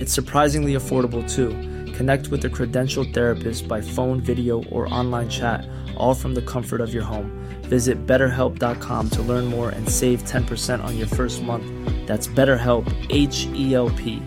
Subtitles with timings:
[0.00, 1.50] It's surprisingly affordable too.
[1.92, 6.80] Connect with a credentialed therapist by phone, video, or online chat, all from the comfort
[6.80, 7.30] of your home.
[7.64, 11.66] Visit betterhelp.com to learn more and save 10% on your first month.
[12.06, 14.22] That's BetterHelp, H E L P.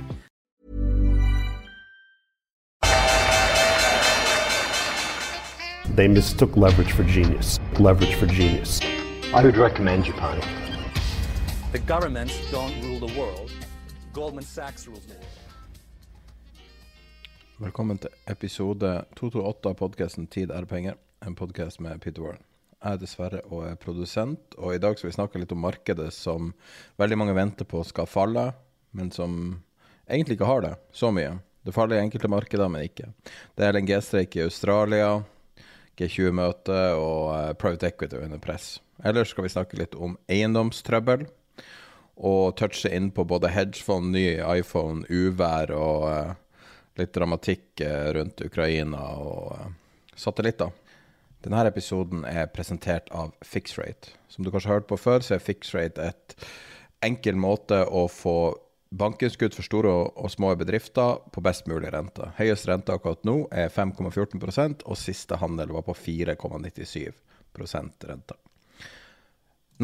[5.96, 7.60] They mistook leverage for genius.
[7.80, 8.80] Leverage for genius.
[9.34, 10.40] I would recommend Japan.
[11.72, 13.52] The governments don't rule the world.
[14.14, 15.26] Goldman Sachs rules the world.
[17.64, 22.42] Velkommen til episode 228 av podkasten 'Tid er penger', en podkast med Peter Warren.
[22.84, 26.10] Jeg er dessverre og er produsent, og i dag skal vi snakke litt om markedet
[26.12, 26.52] som
[27.00, 28.54] veldig mange venter på skal falle,
[28.92, 29.64] men som
[30.10, 31.40] egentlig ikke har det så mye.
[31.64, 33.14] Det faller i enkelte markeder, men ikke.
[33.56, 35.24] Det er LNG-streik i Australia,
[35.96, 38.82] G20-møte og eh, private equity under press.
[39.06, 41.30] Ellers skal vi snakke litt om eiendomstrøbbel,
[42.18, 46.34] og touche inn på både hedgefond, ny iPhone, uvær og eh,
[47.00, 49.72] litt dramatikk eh, rundt Ukraina og eh,
[50.16, 50.72] satellitter.
[51.44, 54.14] Denne episoden er presentert av Fixrate.
[54.32, 56.38] Som du kanskje har hørt på før, så er Fixrate et
[57.04, 58.38] enkel måte å få
[58.94, 62.30] bankinnskudd for store og, små bedrifter på best mulig rente.
[62.38, 68.36] Høyest rente akkurat nå er 5,14 og siste handel var på 4,97% rente.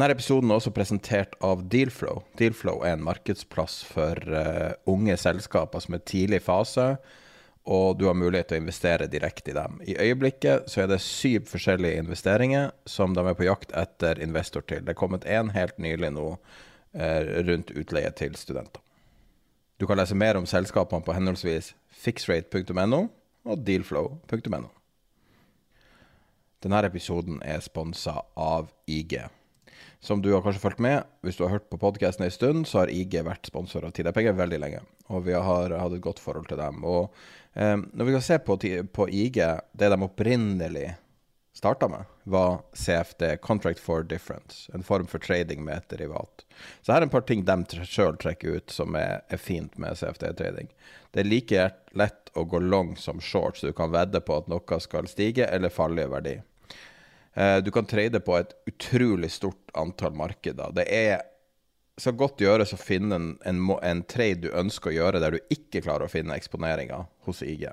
[0.00, 2.22] Denne episoden er også presentert av Dealflow.
[2.40, 6.86] Dealflow er en markedsplass for uh, unge selskaper som er tidlig i fase,
[7.68, 9.74] og du har mulighet til å investere direkte i dem.
[9.84, 14.64] I øyeblikket så er det syv forskjellige investeringer som de er på jakt etter investor
[14.64, 14.86] til.
[14.86, 18.80] Det er kommet én helt nylig nå uh, rundt utleie til studenter.
[19.76, 21.74] Du kan lese mer om selskapene på henholdsvis
[22.06, 23.02] fixrate.no
[23.44, 24.62] og dealflow.no.
[26.64, 29.18] Denne episoden er sponsa av IG.
[30.00, 32.82] Som du har kanskje fulgt med, hvis du har hørt på podkasten en stund, så
[32.82, 34.80] har IG vært sponsor av er veldig lenge.
[35.08, 36.84] Og vi har hatt et godt forhold til dem.
[36.84, 37.12] Og
[37.54, 38.56] eh, når vi kan se på,
[38.92, 39.42] på IG,
[39.72, 40.88] det de opprinnelig
[41.60, 44.70] starta med, var CFD, Contract for Difference.
[44.74, 46.44] En form for trading med et derivat.
[46.82, 49.98] Så her er et par ting de sjøl trekker ut som er, er fint med
[49.98, 50.70] CFD-trading.
[51.12, 51.66] Det er like
[51.98, 55.48] lett å gå long som short, så du kan vedde på at noe skal stige
[55.50, 56.36] eller falle i verdi.
[57.34, 60.72] Eh, Du kan trade på et utrolig stort antall markeder.
[60.74, 61.22] Det er
[62.00, 65.52] så godt gjøres å finne en, en, en trade du ønsker å gjøre der du
[65.52, 67.66] ikke klarer å finne eksponeringa hos IG.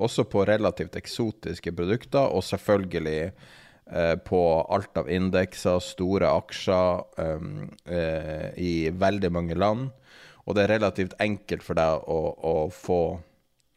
[0.00, 4.40] Også på relativt eksotiske produkter, og selvfølgelig eh, på
[4.72, 9.92] alt av indekser, store aksjer um, eh, i veldig mange land.
[10.44, 13.00] Og det er relativt enkelt for deg å, å få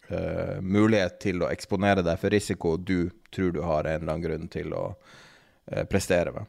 [0.09, 4.24] eh, mulighet til å eksponere deg for risiko du tror du har en eller annen
[4.24, 4.86] grunn til å
[5.72, 6.45] eh, prestere ved.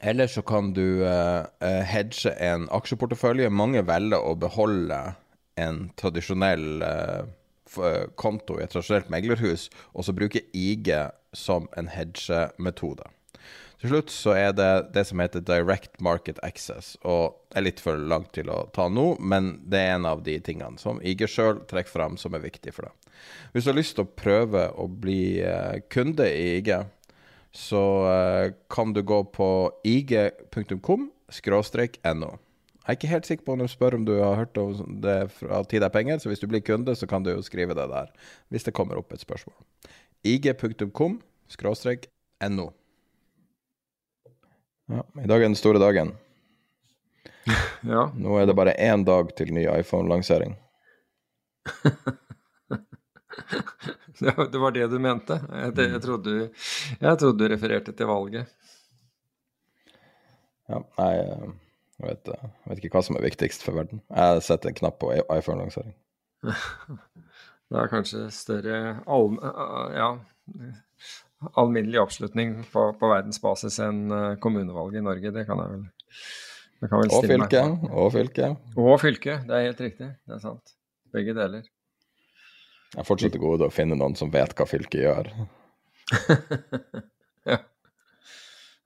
[0.00, 3.50] Eller så kan du eh, eh, hedge en aksjeportefølje.
[3.52, 5.00] Mange velger å beholde
[5.60, 6.80] en tradisjonell
[8.18, 10.88] konto i et tradisjonelt meglerhus, og så bruke IG
[11.36, 13.04] som en hedgemetode.
[13.80, 17.96] Til slutt så er det det som heter direct market access, og er litt for
[17.96, 21.62] langt til å ta nå, men det er en av de tingene som IG sjøl
[21.70, 23.14] trekker fram som er viktig for deg.
[23.52, 25.22] Hvis du har lyst til å prøve å bli
[25.92, 26.74] kunde i IG,
[27.52, 29.48] så eh, kan du gå på
[29.84, 32.36] ig.com skråstrek no.
[32.80, 35.16] Jeg er ikke helt sikker på om de spør om du har hørt om det
[35.36, 37.86] fra Tid er penger, så hvis du blir kunde, så kan du jo skrive det
[37.90, 38.08] der,
[38.50, 39.54] hvis det kommer opp et spørsmål.
[40.24, 41.20] ig.com
[41.50, 42.08] skråstrek
[42.50, 42.70] no.
[44.90, 46.16] Ja, I dag er den store dagen.
[47.86, 48.08] Ja.
[48.14, 50.56] Nå er det bare én dag til ny iPhone-lansering.
[54.20, 55.36] Det var- det du mente?
[55.48, 56.50] Jeg, jeg, trodde, du-
[57.00, 58.48] jeg trodde du refererte til valget.
[60.70, 61.46] Ja, nei, eh,
[62.00, 64.02] jeg vet, eh, jeg vet ikke hva som er viktigst for verden.
[64.10, 65.94] Jeg setter en knapp på iPhone-lansering.
[67.70, 69.36] Det er kanskje større all,
[69.94, 70.06] ja,
[71.60, 75.30] alminnelig oppslutning på, på verdensbasis enn eh, kommunevalget i Norge.
[75.36, 75.84] Det kan jeg vel
[77.14, 77.60] Og fylke.
[77.92, 78.48] Og fylke.
[78.74, 80.08] Og fylke, det er helt riktig.
[80.26, 80.74] Det er sant.
[81.14, 81.62] Begge deler.
[82.90, 85.30] Jeg er fortsatt til gode å finne noen som vet hva fylket gjør.
[87.52, 87.58] ja.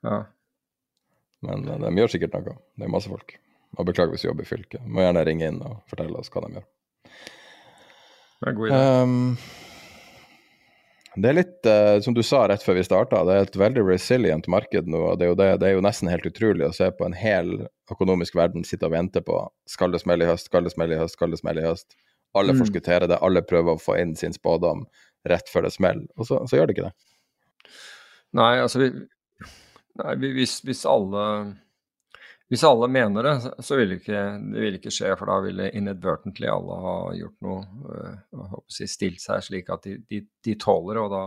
[0.05, 0.19] ja.
[1.45, 2.59] Men uh, de gjør sikkert noe.
[2.77, 3.37] Det er masse folk.
[3.79, 4.85] Og beklager hvis du jobber i fylket.
[4.85, 6.71] Må gjerne ringe inn og fortelle oss hva de gjør.
[8.45, 8.83] Det er god idé.
[9.01, 9.37] Um,
[11.15, 13.87] det er litt, uh, som du sa rett før vi starta, det er et veldig
[13.87, 15.01] resilient marked nå.
[15.13, 17.17] og det er, jo det, det er jo nesten helt utrolig å se på en
[17.17, 17.55] hel
[17.93, 19.39] økonomisk verden sitte og vente på
[19.71, 21.97] skal det smelle i høst, skal det smelle i høst, skal det smelle i høst.
[22.35, 22.59] Alle Mm.
[22.65, 24.87] forskutterer det, alle prøver å få inn sin spådom
[25.27, 26.95] rett før det smeller, og så, så gjør det ikke det.
[28.35, 28.89] Nei, altså vi,
[30.03, 31.57] nei, vi- hvis, hvis alle
[32.51, 35.71] hvis alle mener det, så- vil det ikke, det vil ikke skje, for da ville
[35.73, 40.99] inadvertently alle ha gjort noe øh, si, Stilt seg slik at de, de, de tåler,
[41.01, 41.23] og da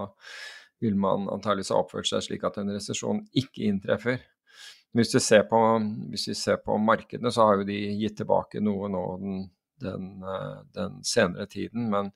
[0.80, 4.19] vil man antageligvis ha oppført seg slik at en resesjon ikke inntreffer.
[4.95, 5.57] Hvis vi, ser på,
[6.12, 9.50] hvis vi ser på markedene, så har jo de gitt tilbake noe nå den,
[9.82, 11.90] den, øh, den senere tiden.
[11.90, 12.12] Men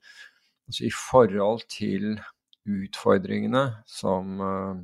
[0.68, 2.20] altså, i forhold til
[2.66, 4.76] utfordringene som øh,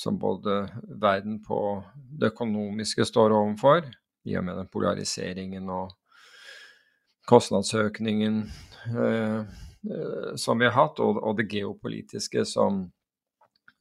[0.00, 0.68] som både
[1.00, 1.82] verden på
[2.20, 3.84] det økonomiske står overfor,
[4.24, 5.92] i og med den polariseringen og
[7.28, 8.42] kostnadsøkningen
[8.88, 12.82] eh, eh, som vi har hatt, og, og det geopolitiske som,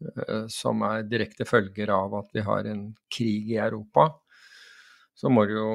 [0.04, 4.10] eh, som er direkte følger av at vi har en krig i Europa,
[5.20, 5.72] så må, jo,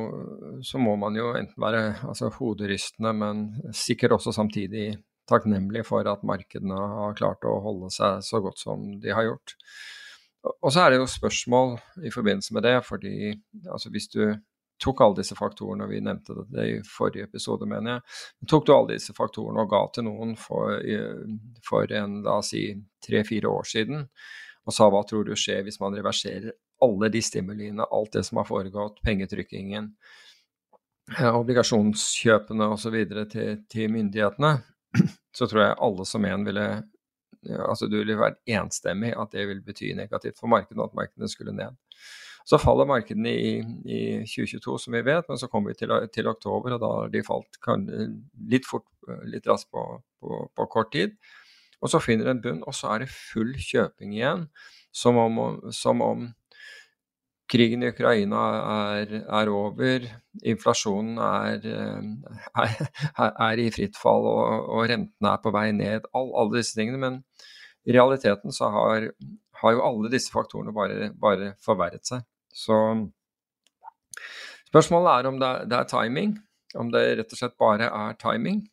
[0.64, 3.43] så må man jo enten være altså, hoderystende, men
[3.76, 4.94] sikkert også samtidig
[5.29, 9.55] takknemlig for at markedene har klart å holde seg så godt som de har gjort.
[10.55, 13.14] Og så er det jo spørsmål i forbindelse med det, fordi
[13.69, 14.23] altså hvis du
[14.81, 18.75] tok alle disse faktorene, og vi nevnte det i forrige episode, mener jeg, tok du
[18.75, 20.81] alle disse faktorene og ga til noen for,
[21.69, 22.67] for en, la oss si,
[23.05, 24.08] tre-fire år siden,
[24.64, 28.41] og sa hva tror du skjer hvis man reverserer alle de stimuliene, alt det som
[28.41, 29.93] har foregått, pengetrykkingen,
[31.19, 32.99] eh, obligasjonskjøpene osv.
[33.32, 34.56] Til, til myndighetene,
[35.38, 36.69] så tror jeg alle som en ville
[37.44, 41.53] altså Du ville vært enstemmig at det ville bety negativt for markedet, at markedene skulle
[41.53, 41.76] ned.
[42.44, 43.53] Så faller markedene i,
[43.88, 47.12] i 2022, som vi vet, men så kommer vi til, til oktober, og da har
[47.12, 47.87] de falt kan,
[48.53, 48.85] litt fort,
[49.29, 49.85] litt raskt på,
[50.21, 51.17] på, på, kort tid.
[51.81, 54.49] Og så finner en bunn, og så er det full kjøping igjen,
[54.94, 55.41] som om,
[55.73, 56.29] som om
[57.50, 58.43] krigen i Ukraina
[58.96, 60.06] er, er over,
[60.46, 61.67] inflasjonen er,
[62.62, 62.76] er,
[63.49, 66.08] er, i fritt fall og, og rentene er på vei ned.
[66.17, 67.00] All, alle disse tingene.
[67.00, 67.20] Men
[67.85, 69.11] i realiteten så har,
[69.61, 72.25] har jo alle disse faktorene bare, bare, forverret seg.
[72.55, 72.79] Så
[74.70, 76.37] spørsmålet er om det, det er timing.
[76.75, 78.64] Om det rett og slett bare er timing.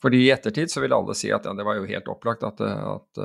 [0.00, 2.62] Fordi i ettertid så vil alle si at ja, det var jo helt opplagt at,
[2.64, 3.20] at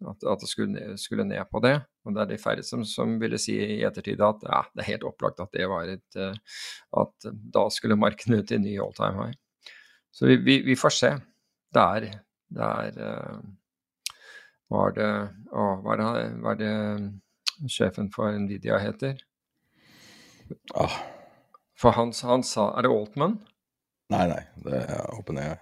[0.00, 1.76] at, at det skulle skulle ned, på det.
[2.04, 4.92] Og det er de færre som, som, ville si i ettertid at ja, det er
[4.94, 9.36] helt opplagt at det var et At da skulle markedet i ny all time high.
[10.10, 11.10] Så vi, vi, vi får se.
[11.70, 12.08] Det er,
[12.50, 13.40] det er
[14.70, 15.10] hva er det,
[15.50, 19.18] å, hva, er det, hva er det sjefen for Nvidia heter?
[20.78, 20.94] Ah.
[21.78, 23.38] For han, han sa Er det Altman?
[24.10, 24.40] Nei, nei.
[24.62, 25.58] Det er OpenAI.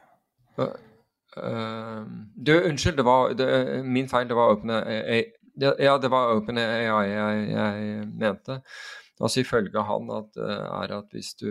[2.34, 3.48] Du, unnskyld, det var det,
[3.84, 4.28] min feil.
[4.28, 5.20] Det var OpenAI
[5.58, 8.60] Ja, det var OpenAI jeg, jeg mente.
[9.18, 11.48] Altså ifølge han at, er at hvis du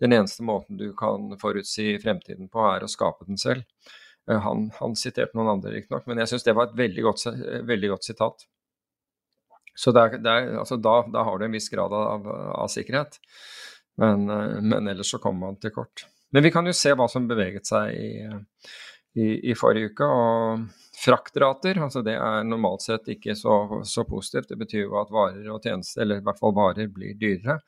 [0.00, 3.62] Den eneste måten du kan forutsi fremtiden på, er å skape den selv.
[4.30, 7.24] Uh, han, han, siterte noen andre, riktignok, men jeg syns det var et veldig godt,
[7.68, 8.46] veldig godt sitat.
[9.76, 12.70] Så det er, det er, altså da, da, har du en viss grad av, av
[12.72, 13.18] sikkerhet.
[14.00, 14.26] Men,
[14.66, 16.06] men ellers så kommer man til kort.
[16.34, 18.08] Men vi kan jo se hva som beveget seg i,
[19.22, 20.08] i, i forrige uke.
[20.08, 20.64] og
[20.98, 24.50] Fraktrater altså det er normalt sett ikke så, så, positivt.
[24.50, 27.60] Det betyr jo at varer og tjenester, eller i hvert fall varer, blir dyrere.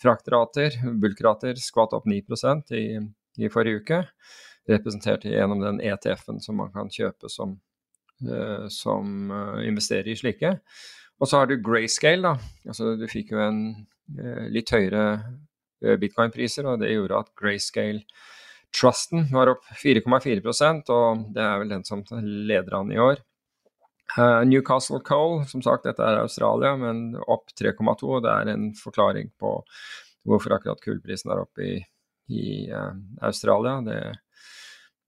[0.00, 2.84] Fraktrater, bulkrater, skvatt opp 9% i,
[3.40, 4.04] i forrige uke.
[4.68, 7.56] Representert gjennom den ETF-en som man kan kjøpe som,
[8.28, 10.58] uh, som uh, investerer i slike.
[11.20, 12.34] Og så har du grayscale.
[12.34, 13.62] da, altså Du fikk jo en
[14.50, 15.04] litt høyere
[15.80, 18.04] bitcoin-priser, og det gjorde at Grayscale
[18.70, 23.18] Trusten var opp 4,4% og det er vel den som leder an i år.
[24.18, 28.20] Uh, Newcastle Coal, som sagt, dette er Australia, men opp 3,2.
[28.24, 29.52] Det er en forklaring på
[30.26, 31.76] hvorfor akkurat kullprisen er oppe i,
[32.30, 32.94] i uh,
[33.26, 33.76] Australia.
[33.86, 34.00] Det,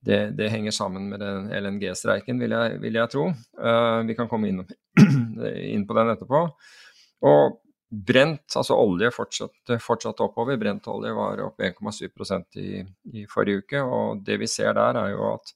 [0.07, 3.27] det, det, henger sammen med den LNG-streiken, vil, vil, jeg tro.
[3.59, 4.63] Uh, vi kan komme inn,
[5.73, 6.45] inn på den etterpå.
[7.27, 7.59] Og
[7.93, 10.57] Brent, altså olje, fortsatte, fortsatt oppover.
[10.57, 12.79] Brentolje var opp 1,7% i,
[13.13, 13.81] i forrige uke.
[13.85, 15.53] Og det vi ser der, er jo at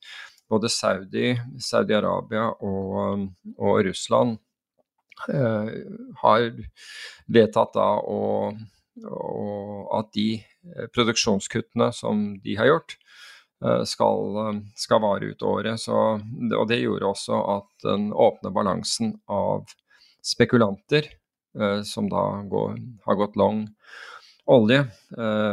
[0.52, 3.26] både Saudi, Saudi-Arabia og,
[3.58, 4.38] og, Russland
[6.22, 6.46] har
[7.26, 8.22] vedtatt da å,
[9.98, 10.30] at de
[10.94, 13.00] produksjonskuttene som de har gjort,
[13.90, 15.82] skal, skal vare ut året.
[15.82, 19.66] Så, og det gjorde også at den åpne balansen av
[20.22, 21.10] spekulanter,
[21.88, 23.64] som da går, har gått long
[24.48, 24.86] olje,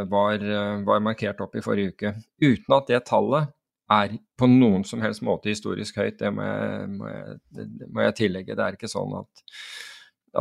[0.07, 0.43] var,
[0.87, 2.11] var markert opp i forrige uke.
[2.39, 3.51] Uten at det tallet
[3.91, 6.17] er på noen som helst måte historisk høyt.
[6.19, 8.55] Det må jeg, må jeg, det må jeg tillegge.
[8.57, 9.43] Det er ikke sånn at,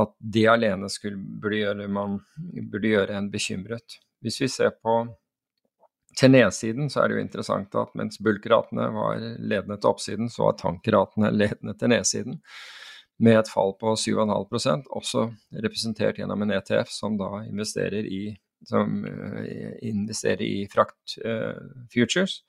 [0.04, 2.20] at det alene skulle, burde, gjøre, man
[2.70, 3.98] burde gjøre en bekymret.
[4.24, 5.02] Hvis vi ser på
[6.14, 10.46] til nedsiden, så er det jo interessant at mens bulkratene var ledende til oppsiden, så
[10.46, 12.38] var tankratene ledende til nedsiden.
[13.22, 15.28] Med et fall på 7,5% også
[15.62, 18.22] representert gjennom en ETF som da investerer i,
[18.66, 19.44] som, uh,
[19.86, 22.40] investerer i frakt uh, futures.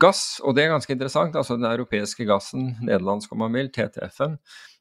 [0.00, 4.38] Gass, og det er ganske interessant, altså den europeiske gassen, nederlandsk om man vil, TTF-en,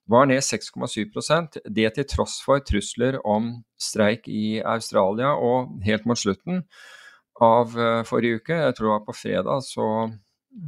[0.08, 5.34] var ned 6,7% Det til tross for trusler om streik i Australia.
[5.36, 6.64] Og helt mot slutten
[7.42, 9.88] av eh, forrige uke, jeg tror det var på fredag, så,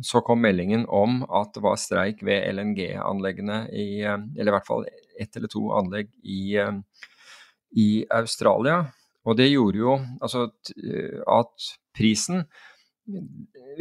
[0.04, 4.68] så kom meldingen om at det var streik ved LNG-anleggene i eh, Eller i hvert
[4.68, 4.86] fall
[5.22, 6.74] ett eller to anlegg i, eh,
[7.78, 8.84] i Australia.
[9.26, 10.48] Og det gjorde jo altså
[11.34, 12.44] at prisen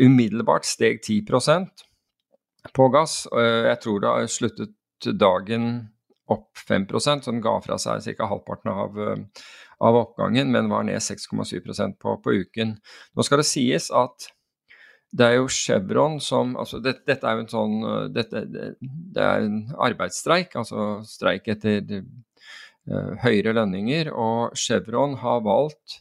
[0.01, 1.85] umiddelbart steg 10%
[2.73, 3.27] på gass.
[3.29, 5.67] Jeg tror det har sluttet dagen
[6.33, 8.31] opp 5% så den ga fra seg ca.
[8.31, 8.97] halvparten av,
[9.85, 12.79] av, oppgangen, men var ned 6,7% på, på uken.
[13.13, 14.31] Nå skal det sies at
[15.15, 17.75] det er jo Chevron som altså det, Dette er jo en sånn
[18.15, 24.11] dette, det, det, er en arbeidsstreik, altså streik etter uh, høyere lønninger.
[24.11, 26.01] Og Chevron har valgt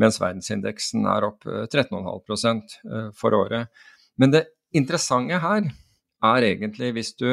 [0.00, 2.60] mens verdensindeksen er opp 13,5 eh,
[2.92, 3.72] eh, for året.
[4.20, 5.70] Men det interessante her
[6.24, 7.30] er egentlig hvis du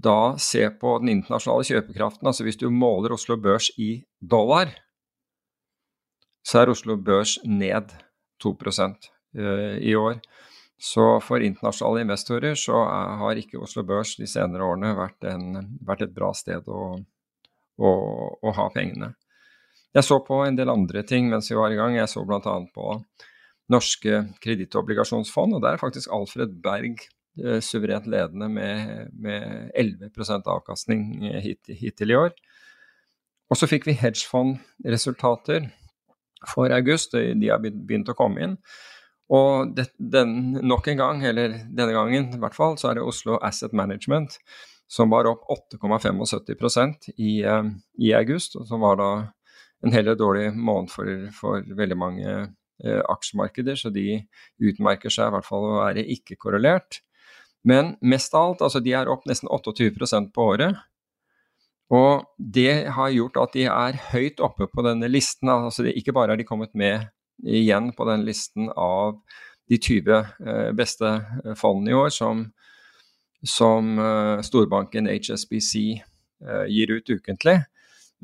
[0.00, 4.72] da ser på den internasjonale kjøpekraften, altså hvis du måler Oslo Børs i dollar,
[6.46, 7.92] så er Oslo Børs ned
[8.40, 10.20] 2 eh, i år.
[10.80, 12.78] Så for internasjonale investorer så
[13.20, 16.94] har ikke Oslo Børs de senere årene vært, en, vært et bra sted å,
[17.76, 17.90] å,
[18.40, 19.10] å ha pengene.
[19.92, 21.98] Jeg så på en del andre ting mens vi var i gang.
[21.98, 22.54] Jeg så bl.a.
[22.72, 22.94] på
[23.70, 27.02] norske kredittobligasjonsfond, og der er faktisk Alfred Berg
[27.42, 32.32] eh, suverent ledende med, med 11 avkastning eh, hit, hittil i år.
[33.50, 35.68] Og så fikk vi hedgefondresultater
[36.48, 38.56] for august, de har begynt å komme inn.
[39.30, 43.06] Og det, den, nok en gang, eller denne gangen i hvert fall, så er det
[43.06, 44.40] Oslo Asset Management
[44.90, 47.68] som var opp 8,75% i, eh,
[48.02, 49.10] i august, og som var da
[49.86, 54.24] en heller dårlig måned for, for veldig mange eh, aksjemarkeder, så de
[54.58, 57.00] utmerker seg i hvert fall å være ikke-korrelert.
[57.62, 60.80] Men mest av alt, altså de er opp nesten 28% på året.
[61.90, 65.50] Og det har gjort at de er høyt oppe på denne listen.
[65.50, 67.08] altså Ikke bare er de kommet med
[67.44, 69.20] igjen på den listen av
[69.70, 70.14] de 20
[70.46, 71.10] eh, beste
[71.44, 72.44] eh, fondene i år som,
[73.46, 75.74] som eh, storbanken HSBC
[76.72, 77.58] gir ut ukentlig,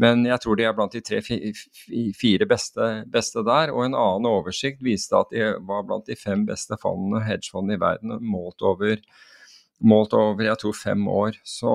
[0.01, 3.69] men jeg tror de er blant de tre-fire beste, beste, der.
[3.75, 7.83] Og en annen oversikt viste at de var blant de fem beste fondene, hedgefondene i
[7.83, 8.97] verden, målt over,
[9.85, 11.37] målt over jeg tror fem år.
[11.45, 11.75] Så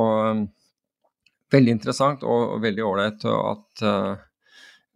[1.53, 3.85] veldig interessant og, og veldig ålreit at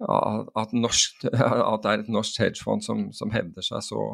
[0.01, 4.09] at, norsk, at, det er et norsk hedgefond som, som hevder seg så,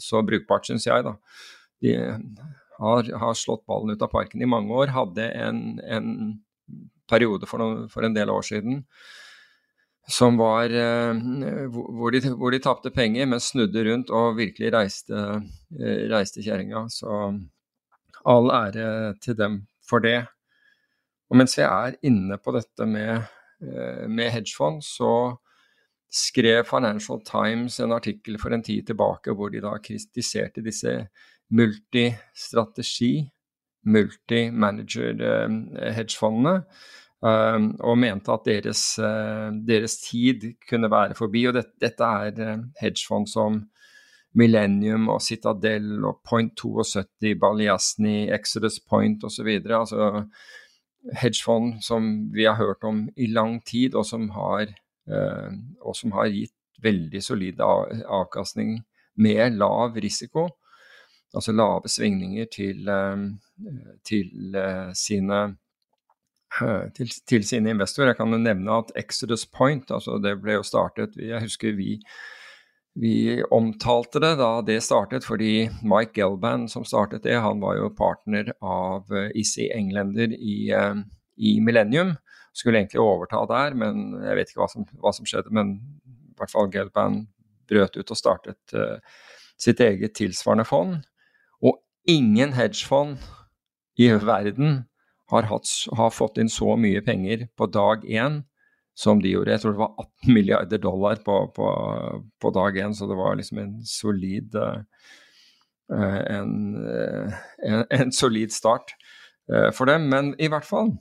[0.00, 1.04] så brukbart, syns jeg.
[1.06, 1.16] da.
[1.84, 1.96] De
[2.78, 4.94] har, har, slått ballen ut av parken i mange år.
[4.94, 6.08] Hadde en, en
[7.10, 8.82] periode for, noen, for, en del år siden
[10.04, 10.68] som var
[11.72, 15.20] hvor de, hvor de tapte penger, men snudde rundt og virkelig reiste,
[16.12, 16.82] reiste kjerringa.
[16.92, 17.08] Så
[18.28, 20.26] all ære til dem for det.
[21.30, 23.24] Og mens vi er inne på dette med, eh,
[23.60, 25.36] med hedgefond, så
[26.14, 31.08] skrev Financial Times en artikkel for en tid tilbake hvor de da kritiserte disse
[31.54, 33.30] multistrategi,
[33.84, 36.62] multi-manager-hedgefondene.
[37.24, 41.46] Eh, og mente at deres, eh, deres, tid kunne være forbi.
[41.48, 43.62] Og det, dette er hedgefond som
[44.34, 49.46] Millennium og Citadel og Point 72, Baljasny, Exodus Point osv.
[49.64, 50.24] Altså
[51.12, 54.62] hedgefond som vi har hørt om i lang tid, og som har,
[55.08, 58.82] eh, og som har gitt veldig solid avkastning
[59.16, 60.48] med lav risiko.
[61.34, 63.26] Altså lave svingninger til, eh,
[64.04, 65.56] til eh, sine
[66.94, 68.12] til, til, sine investorer.
[68.12, 71.96] Jeg kan nevne at Exodus Point, altså det ble jo startet Jeg husker vi
[72.94, 77.90] vi omtalte det da det startet, fordi Mike Gelban, som startet det, han var jo
[77.94, 81.00] partner av Issy eh, Englender i, eh,
[81.36, 82.14] i, Millennium.
[82.54, 85.50] Skulle egentlig overta der, men jeg vet ikke hva som, hva som skjedde.
[85.50, 85.74] Men
[86.06, 87.24] i hvert fall Gelban
[87.70, 89.00] brøt ut og startet uh,
[89.58, 91.00] sitt eget tilsvarende fond.
[91.66, 93.16] Og ingen hedgefond
[93.98, 94.84] i verden
[95.32, 98.42] har, hatt, har fått inn så mye penger på dag én
[98.94, 99.52] som de gjorde.
[99.54, 101.70] Jeg tror det var 18 milliarder dollar på, på,
[102.40, 104.80] på dag én, så det var liksom en solid uh,
[105.92, 107.34] en, uh,
[107.66, 108.96] en, en, solid start
[109.76, 110.06] for dem.
[110.08, 110.94] Men i hvert fall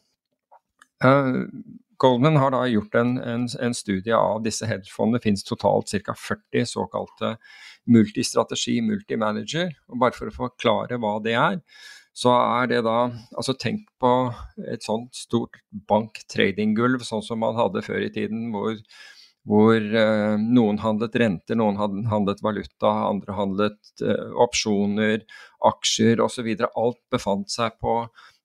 [2.03, 5.21] Goldman har da gjort en, en studie av disse hedgefondene.
[5.21, 6.15] Det finnes totalt ca.
[6.19, 7.29] 40 såkalte
[7.87, 9.71] multistrategi, multimanager.
[9.91, 11.61] Og bare for å forklare hva det er,
[12.13, 12.97] så er det da
[13.33, 14.11] Altså tenk på
[14.69, 15.57] et sånt stort
[15.89, 18.77] banktradinggulv, sånn som man hadde før i tiden, hvor,
[19.49, 25.25] hvor eh, noen handlet renter, noen handlet valuta, andre handlet eh, opsjoner,
[25.65, 26.51] aksjer osv.
[26.69, 28.03] Alt befant seg på,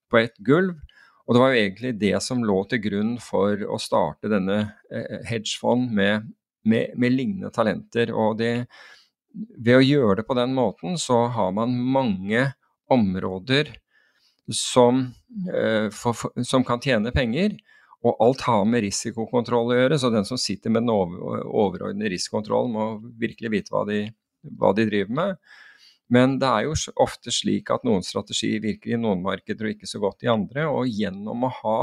[0.09, 0.79] på et gulv.
[1.29, 5.19] Og det var jo egentlig det som lå til grunn for å starte denne eh,
[5.29, 6.31] hedgefond med,
[6.65, 8.15] med, med lignende talenter.
[8.17, 8.55] Og det,
[9.61, 12.47] ved å gjøre det på den måten, så har man mange
[12.93, 13.75] områder
[14.53, 15.15] som,
[15.55, 17.57] eh, for, som, kan tjene penger.
[18.07, 22.13] Og alt har med risikokontroll å gjøre, så den som sitter med den over, overordnede
[22.15, 24.05] risikokontrollen, må virkelig vite hva de,
[24.59, 25.41] hva de, driver med.
[26.09, 29.91] Men det er jo ofte slik at noen strategier virker i noen markeder og ikke
[29.91, 30.69] så godt i andre.
[30.71, 31.81] Og gjennom å ha,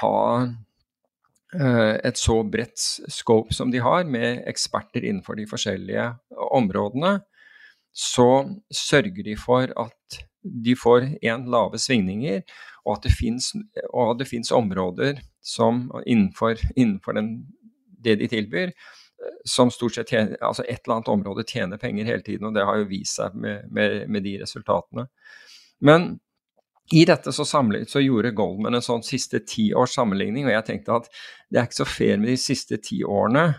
[0.00, 0.14] ha
[1.58, 2.80] eh, et så bredt
[3.12, 6.08] scope som de har, med eksperter innenfor de forskjellige
[6.54, 7.18] områdene,
[7.92, 8.28] så
[8.72, 12.42] sørger de for at de får én lave svingninger,
[12.82, 17.30] og at det fins områder som innenfor, innenfor den,
[18.02, 18.72] det de tilbyr,
[19.46, 22.66] som stort sett tjener, altså et eller annet område tjener penger hele tiden, og det
[22.66, 25.06] har jo vist seg med, med, med de resultatene.
[25.82, 26.16] Men
[26.92, 30.66] i dette så, samlet, så gjorde Goldman en sånn siste ti års sammenligning, og jeg
[30.66, 31.06] tenkte at
[31.48, 33.52] det er ikke så fair med de siste ti årene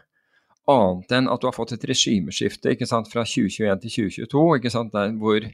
[0.72, 4.94] annet enn at du har fått et regimeskifte sant, fra 2021 til 2022, ikke sant,
[4.96, 5.48] der hvor,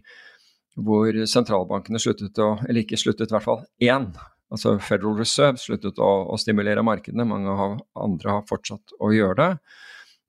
[0.77, 4.11] hvor sentralbankene sluttet å Eller ikke sluttet, i hvert fall én.
[4.49, 9.37] Altså Federal Reserve sluttet å, å stimulere markedene, mange av andre har fortsatt å gjøre
[9.41, 9.51] det.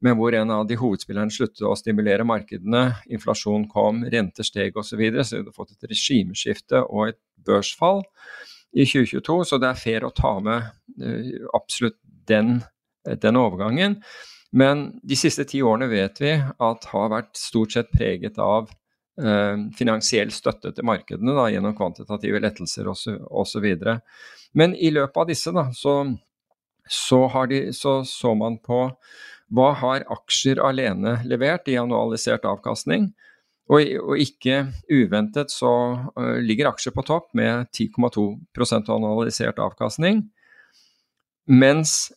[0.00, 4.94] Men hvor en av de hovedspillerne sluttet å stimulere markedene, inflasjon kom, renter steg osv.
[4.94, 8.00] Så, videre, så du har fått et regimeskifte og et børsfall
[8.72, 9.38] i 2022.
[9.48, 10.70] Så det er fair å ta med
[11.04, 11.98] uh, absolutt
[12.30, 12.62] den,
[13.20, 14.00] den overgangen.
[14.50, 18.70] Men de siste ti årene vet vi at har vært stort sett preget av
[19.22, 23.68] eh, finansiell støtte til markedene da, gjennom kvantitative lettelser osv.
[24.58, 25.96] Men i løpet av disse da, så,
[26.82, 28.88] så, de, så, så man på
[29.54, 33.10] hva har aksjer alene levert i annualisert avkastning.
[33.70, 35.72] Og, og ikke uventet så
[36.18, 38.24] uh, ligger aksjer på topp med 10,2
[38.96, 40.24] annualisert avkastning.
[41.50, 42.10] Mens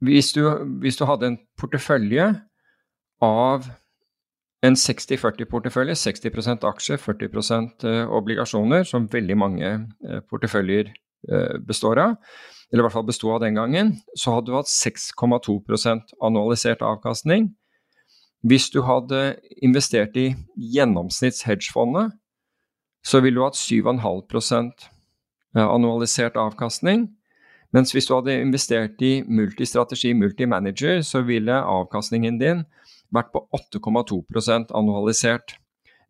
[0.00, 0.44] hvis du,
[0.80, 2.30] hvis du hadde en portefølje
[3.24, 3.68] av
[4.64, 12.16] en 60-40-portefølje, 60% aksjer, 40 eh, obligasjoner, som veldig mange eh, porteføljer eh, består av,
[12.70, 17.50] eller i hvert fall besto av den gangen, så hadde du hatt 6,2% annualisert avkastning.
[18.46, 22.14] Hvis du hadde investert i gjennomsnitts-hedgefondet,
[23.04, 24.86] så ville du hatt 7,5%
[25.60, 27.08] annualisert avkastning.
[27.74, 32.64] Mens hvis du hadde investert i multistrategi, multimanager, så ville avkastningen din
[33.14, 35.54] vært på 8,2% annualisert.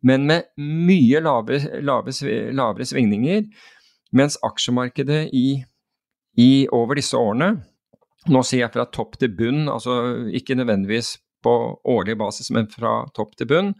[0.01, 2.13] Men med mye lave, lave,
[2.57, 3.45] lavere svingninger,
[4.17, 5.61] mens aksjemarkedet i,
[6.41, 7.53] i over disse årene
[8.29, 9.95] Nå sier jeg fra topp til bunn, altså
[10.37, 11.53] ikke nødvendigvis på
[11.89, 13.71] årlig basis, men fra topp til bunn,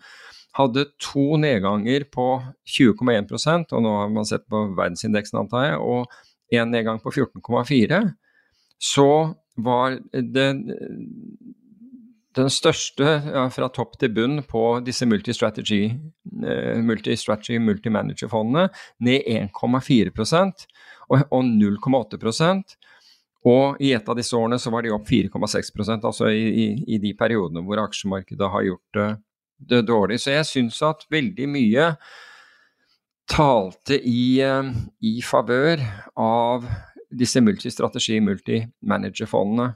[0.58, 2.26] hadde to nedganger på
[2.65, 6.10] 20,1% og nå har man sett på verdensindeksen, antar jeg, og
[6.51, 8.01] en nedgang på 14,4
[8.81, 9.11] så
[9.61, 10.47] var det
[12.35, 15.91] den største ja, fra topp til bunn på disse multistrategy,
[16.43, 18.69] uh, multi-manager-fondene
[19.03, 20.13] ned 1,4
[21.11, 22.77] og, og 0,8%
[23.47, 26.99] og i et av disse årene så var de opp 4,6% altså i, i, i,
[27.01, 29.07] de periodene hvor aksjemarkedet har gjort det,
[29.71, 30.19] det dårlig.
[30.21, 31.87] Så jeg syns at veldig mye
[33.32, 34.67] talte i, uh,
[35.02, 35.82] i favør
[36.20, 36.67] av
[37.12, 39.74] disse multistrategi multimanager-fondene.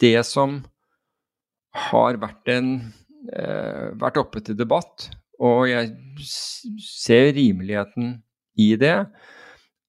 [0.00, 0.60] Det som
[1.72, 2.92] har vært, en,
[3.32, 5.08] eh, vært oppe til debatt,
[5.40, 5.92] og jeg
[6.84, 8.22] ser rimeligheten
[8.58, 9.06] i det,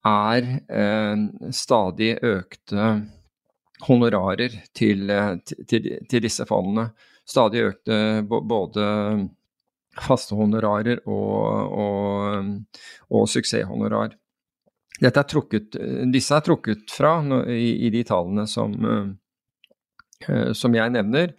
[0.04, 1.16] er eh,
[1.52, 2.88] stadig økte
[3.88, 5.36] honorarer til, eh,
[5.68, 6.92] til, til, disse fondene.
[7.28, 9.30] Stadig økte både
[10.02, 12.78] faste honorarer og, og,
[13.14, 14.16] og suksesshonorar.
[15.04, 15.76] Er trukket,
[16.14, 17.18] disse er trukket fra
[17.52, 18.76] i, i de tallene som,
[20.30, 21.34] Eh, som jeg nevner.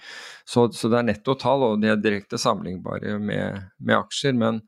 [0.45, 4.37] Så, så det er nettotall, og de er direkte sammenlignbare med, med aksjer.
[4.38, 4.62] Men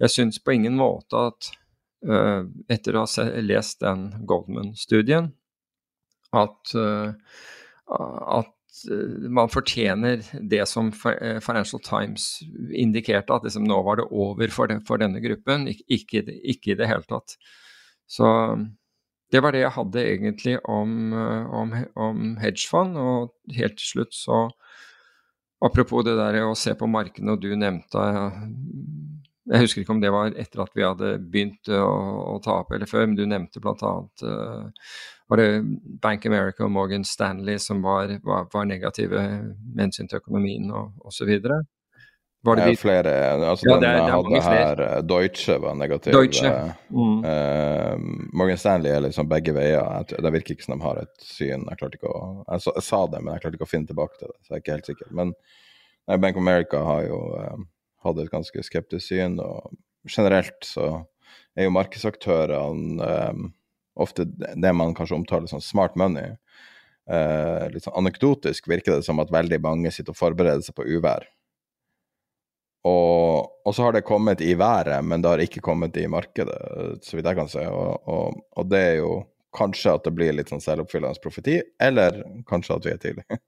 [0.00, 1.50] jeg syns på ingen måte at
[2.08, 5.28] uh, etter å ha lest den Goldman-studien,
[6.32, 7.12] at, uh,
[8.40, 8.54] at
[9.28, 12.40] man fortjener det som Financial Times
[12.72, 15.68] indikerte, at liksom nå var det over for, den, for denne gruppen.
[15.70, 17.36] Ikke, ikke, i det hele tatt.
[18.10, 18.28] Så
[19.30, 22.96] det var det jeg hadde egentlig om, eh, om, om hedgefond.
[22.98, 24.48] Og helt til slutt så
[25.60, 28.00] Apropos det der å se på markedene, og du nevnte
[29.48, 31.80] Jeg husker ikke om det var etter at vi hadde begynt å,
[32.34, 33.92] å opp, eller før, men du nevnte bl.a.
[34.20, 34.90] Uh, eh,
[35.30, 35.48] var det
[36.02, 41.08] Bank America og Morgan Stanley som var, var, var negative med hensyn til økonomien og
[41.08, 41.30] osv.
[42.42, 42.76] Var det de...
[42.76, 46.12] flere altså ja, den det, det hadde her, eh, Deutsche var negativ.
[46.12, 46.48] Deutsche.
[46.48, 47.18] Eh, mm.
[47.24, 50.06] Uh, Morgan Stanley er liksom begge veier.
[50.08, 51.66] Det virker ikke som de har et syn.
[51.68, 54.16] Jeg klarte ikke å jeg, jeg, sa det, men jeg klarte ikke å finne tilbake
[54.16, 54.38] til det.
[54.40, 55.12] Så jeg er ikke helt sikker.
[55.20, 57.60] Men nei, Bank of America har jo uh,
[58.04, 59.38] hatt et ganske skeptisk syn.
[59.42, 59.72] Og
[60.08, 60.90] generelt så
[61.56, 63.50] er jo markedsaktørene um,
[64.00, 66.36] ofte det man kanskje omtaler som smart money.
[67.10, 70.86] Uh, litt sånn anekdotisk virker det som at veldig mange sitter og forbereder seg på
[70.86, 71.26] uvær.
[72.86, 76.56] Og, og, så har det kommet i været, men det har ikke kommet i markedet,
[77.04, 77.66] så vidt jeg kan se.
[77.68, 79.10] Og, og, og det er jo
[79.56, 83.26] kanskje at det blir litt sånn selvoppfyllende profeti, eller kanskje at vi er tidlig.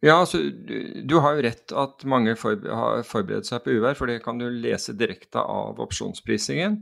[0.00, 3.98] Ja, altså, du, du har jo rett at mange for, har forberedt seg på uvær,
[3.98, 6.80] for det kan du lese direkte av opsjonsprisingen.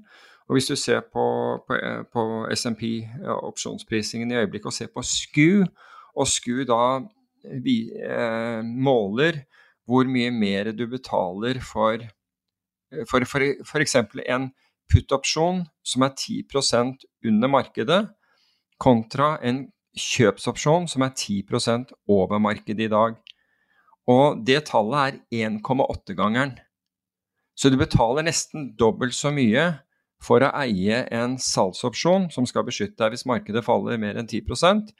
[0.49, 1.25] Og Hvis du ser på,
[1.67, 1.79] på,
[2.15, 2.85] på SMP,
[3.27, 5.67] opsjonsprisingen i øyeblikket, og ser på SKU,
[6.15, 6.83] og SKU da
[7.65, 9.43] vi, eh, måler
[9.89, 12.07] hvor mye mer du betaler for
[13.09, 13.95] for f.eks.
[14.25, 14.49] en
[14.89, 16.47] put-opsjon som er 10
[17.29, 18.09] under markedet,
[18.81, 19.67] kontra en
[19.99, 21.45] kjøpsopsjon som er 10
[22.09, 23.19] over markedet i dag.
[24.09, 26.57] Og det tallet er 1,8-gangeren.
[27.59, 29.83] Så du betaler nesten dobbelt så mye
[30.23, 34.95] for å eie en salgsopsjon som skal beskytte deg hvis markedet faller mer enn 10%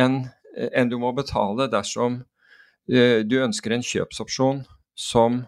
[0.00, 2.22] enn, en du må betale dersom
[2.84, 4.64] Eh, du ønsker en kjøpsopsjon
[4.98, 5.44] som,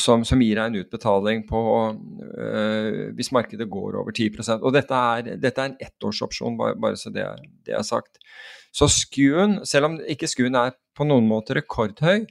[0.00, 5.00] som, som gir deg en utbetaling på uh, hvis markedet går over 10% Og dette
[5.16, 7.26] er, dette er en ettårsopsjon, bare, bare så det,
[7.66, 8.16] det, er sagt.
[8.72, 12.24] Så skuen, selv om ikke skuen er på noen måte rekordhøy,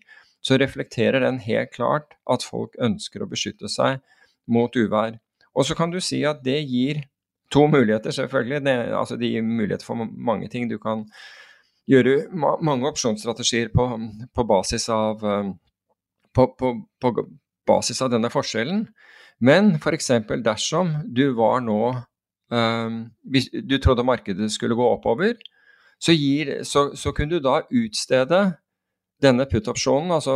[0.44, 4.02] så reflekterer den helt klart at folk ønsker å beskytte seg
[4.52, 5.20] mot uvær.
[5.54, 7.04] Og så kan du si at det gir
[7.54, 8.64] to muligheter, selvfølgelig.
[8.66, 10.68] Det, altså det gir muligheter for mange ting.
[10.70, 11.06] Du kan
[11.90, 13.88] gjøre mange opsjonsstrategier på,
[14.34, 15.54] på, basis av, eh,
[16.34, 16.74] på, på,
[17.68, 18.86] basis av denne forskjellen.
[19.44, 20.12] Men f.eks.
[20.46, 21.80] dersom du var nå
[22.54, 25.36] um, du trodde markedet skulle gå oppover,
[26.04, 28.42] så, gir, så, så kunne du da utstede
[29.24, 30.34] denne put-opsjonen, altså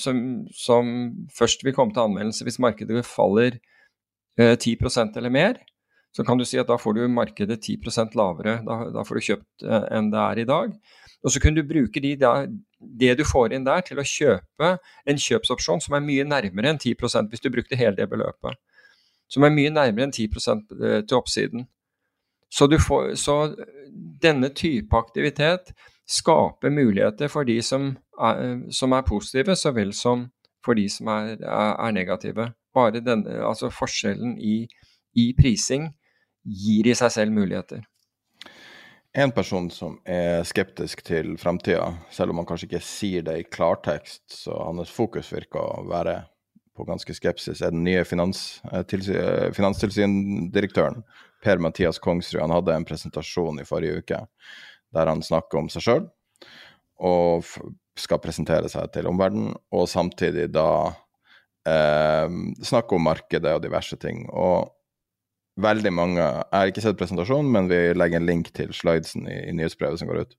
[0.00, 0.20] som,
[0.56, 0.92] som,
[1.36, 3.58] først vil komme til anvendelse hvis markedet faller
[4.38, 5.60] eh, 10% eller mer,
[6.16, 8.56] så kan du si at da får du markedet 10 lavere.
[8.66, 10.72] Da, da, får du kjøpt eh, enn det er i dag.
[11.22, 12.32] Og så kunne du bruke de, da,
[12.80, 14.70] det du får inn der, til å kjøpe
[15.06, 18.56] en kjøpsopsjon som er mye nærmere enn 10% hvis du brukte hele det beløpet.
[19.30, 21.68] Som er mye nærmere enn 10 eh, til oppsiden.
[22.50, 23.36] Så, får, så,
[24.22, 25.74] denne type aktivitet
[26.10, 30.26] skaper muligheter for de som er, som er positive, så vel som
[30.64, 32.50] for de som er, er negative.
[32.74, 34.64] Bare denne, altså forskjellen i,
[35.14, 35.92] i prising
[36.42, 37.84] gir i seg selv muligheter.
[39.18, 43.48] En person som er skeptisk til framtida, selv om han kanskje ikke sier det i
[43.48, 46.20] klartekst, så hans fokus virker å være
[46.78, 51.02] på ganske skepsis, er den nye eh, eh, finanstilsyndirektøren
[51.42, 52.40] Per-Mathias Kongsrud.
[52.44, 54.22] Han hadde en presentasjon i forrige uke
[54.94, 56.06] der han snakker om seg sjøl
[57.00, 57.46] og
[57.98, 60.92] skal presentere seg til omverdenen, og samtidig da
[61.68, 62.26] eh,
[62.62, 64.26] snakke om markedet og diverse ting.
[64.30, 64.70] Og
[65.60, 69.38] veldig mange Jeg har ikke sett presentasjonen, men vi legger en link til slidesen i,
[69.50, 70.36] i nyhetsbrevet som går ut.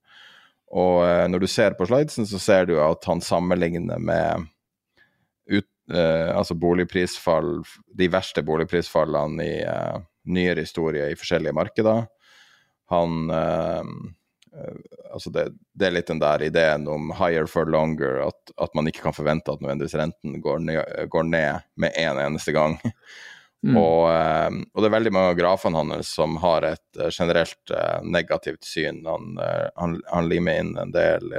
[0.72, 4.48] Og eh, når du ser på slidesen, så ser du at han sammenligner med
[5.52, 7.60] ut, eh, altså boligprisfall,
[7.98, 10.00] de verste boligprisfallene i eh,
[10.32, 12.06] nyere historie i forskjellige markeder.
[12.92, 13.84] Han eh,
[14.56, 14.80] eh,
[15.12, 18.88] altså det, det, er litt den der ideen om higher for longer, at, at man
[18.88, 22.80] ikke kan forvente at nødvendigvis renten går ned, går ned med en eneste gang.
[23.62, 23.76] Mm.
[23.78, 27.74] Og, eh, og, det er veldig mange av grafene hans som har et eh, generelt
[27.76, 29.04] uh, negativt syn.
[29.06, 29.38] Han,
[29.76, 31.30] han, han, limer inn en del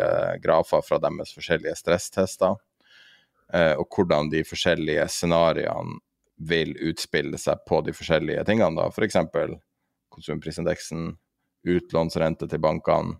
[0.42, 2.61] grafer fra deres forskjellige stresstester,
[3.52, 5.98] og hvordan de forskjellige scenarioene
[6.48, 8.78] vil utspille seg på de forskjellige tingene.
[8.78, 9.18] da, F.eks.
[10.14, 11.11] konsumprisindeksen,
[11.68, 13.18] utlånsrente til bankene,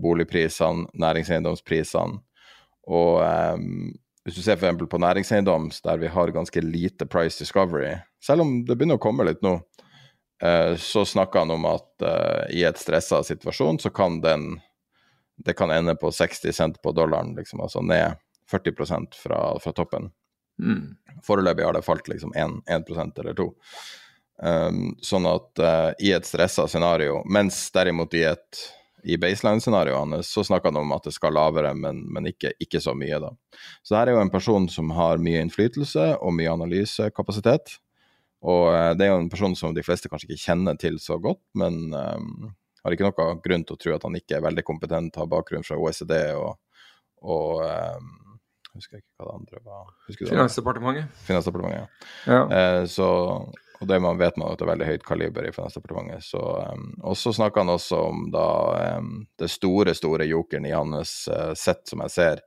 [0.00, 2.22] boligprisene, næringseiendomsprisene.
[2.96, 3.92] Og um,
[4.26, 4.88] hvis du ser f.eks.
[4.90, 9.22] på næringseiendom, der vi har ganske lite price discovery, selv om det begynner å komme
[9.28, 9.52] litt nå,
[10.42, 14.56] eh, så snakker han om at eh, i et stressa situasjon så kan den
[15.36, 18.16] det kan ende på 60 cent på dollaren, liksom, altså ned
[18.50, 20.10] 40% fra, fra toppen.
[20.62, 20.96] Mm.
[21.26, 23.44] Foreløpig har det falt liksom 1, 1% eller 2
[24.42, 28.62] um, Sånn at uh, i et stressa scenario, mens derimot i et
[29.06, 32.94] i baseline-scenarioene så snakker han om at det skal lavere, men, men ikke, ikke, så
[32.98, 33.30] mye, da.
[33.86, 37.76] Så her er jo en person som har mye innflytelse og mye analysekapasitet.
[38.46, 41.20] Og eh, det er jo en person som de fleste kanskje ikke kjenner til så
[41.22, 42.50] godt, men um,
[42.82, 45.66] har ikke noen grunn til å tro at han ikke er veldig kompetent, har bakgrunn
[45.66, 46.58] fra OECD og,
[47.26, 48.12] og um,
[48.76, 49.94] husker ikke hva det andre var.
[50.18, 51.22] Finansdepartementet.
[51.26, 52.34] Finansdepartementet, ja.
[52.34, 52.42] ja.
[52.50, 53.08] Uh, så
[53.80, 56.24] og det man vet man at det er veldig høyt kaliber i Finansdepartementet.
[56.24, 58.48] Så, um, og så snakker han også om da
[58.96, 62.44] um, det store, store jokeren i hans uh, sett, som jeg ser,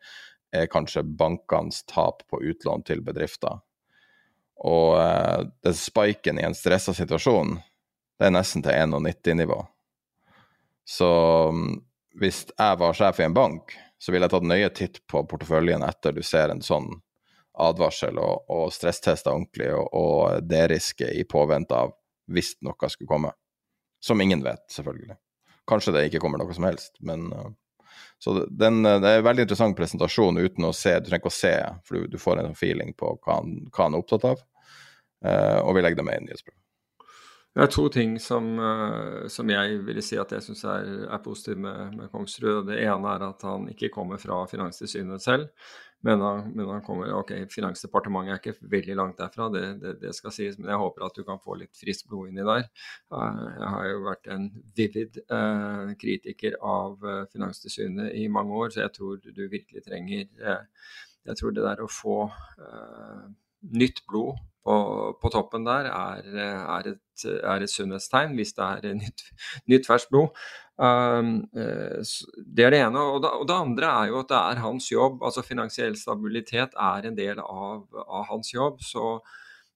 [0.56, 3.62] er kanskje bankenes tap på utlån til bedrifter.
[4.66, 7.60] Og uh, den spiken i en stressa situasjon,
[8.20, 9.62] det er nesten til 91-nivå.
[10.90, 11.12] Så
[11.54, 11.78] um,
[12.18, 15.86] hvis jeg var sjef i en bank, så ville jeg tatt nøye titt på porteføljen
[15.86, 16.90] etter du ser en sånn
[17.62, 21.96] advarsel og, og stresstesta ordentlig og, og deriske i påvente av
[22.30, 23.32] hvis noe skulle komme.
[24.04, 25.18] Som ingen vet, selvfølgelig.
[25.68, 27.50] Kanskje det ikke kommer noe som helst, men uh,
[28.20, 31.36] Så den, det er en veldig interessant presentasjon uten å se, du trenger ikke å
[31.40, 31.54] se,
[31.88, 34.42] for du, du får en feeling på hva han, hva han er opptatt av.
[35.26, 36.60] Uh, og vi legger det med i nyhetsbrevet.
[37.56, 41.22] Det er to ting som, uh, som jeg ville si at jeg syns er, er
[41.24, 42.68] positivt med, med Kongsrud.
[42.70, 45.50] Det ene er at han ikke kommer fra Finanstilsynet selv.
[46.02, 50.14] Men han, men han, kommer Ok, Finansdepartementet er ikke veldig langt derfra, det, det, det,
[50.16, 50.56] skal sies.
[50.60, 52.70] Men jeg håper at du kan få litt friskt blod inni der.
[53.12, 58.86] Jeg har jo vært en vivid eh, kritiker av eh, Finanstilsynet i mange år, så
[58.86, 60.96] jeg tror du virkelig trenger eh,
[61.28, 62.22] Jeg tror det der å få
[62.64, 63.26] eh,
[63.76, 64.76] nytt blod på,
[65.22, 69.24] på toppen der er, er, et, er et sunnhetstegn, hvis det er nytt,
[69.72, 70.36] nytt ferskt blod.
[70.80, 72.00] Um, uh,
[72.40, 73.02] det er det ene.
[73.02, 75.24] Og det, og det, andre er jo at det er hans jobb.
[75.24, 79.18] altså Finansiell stabilitet er en del av, av hans jobb, så,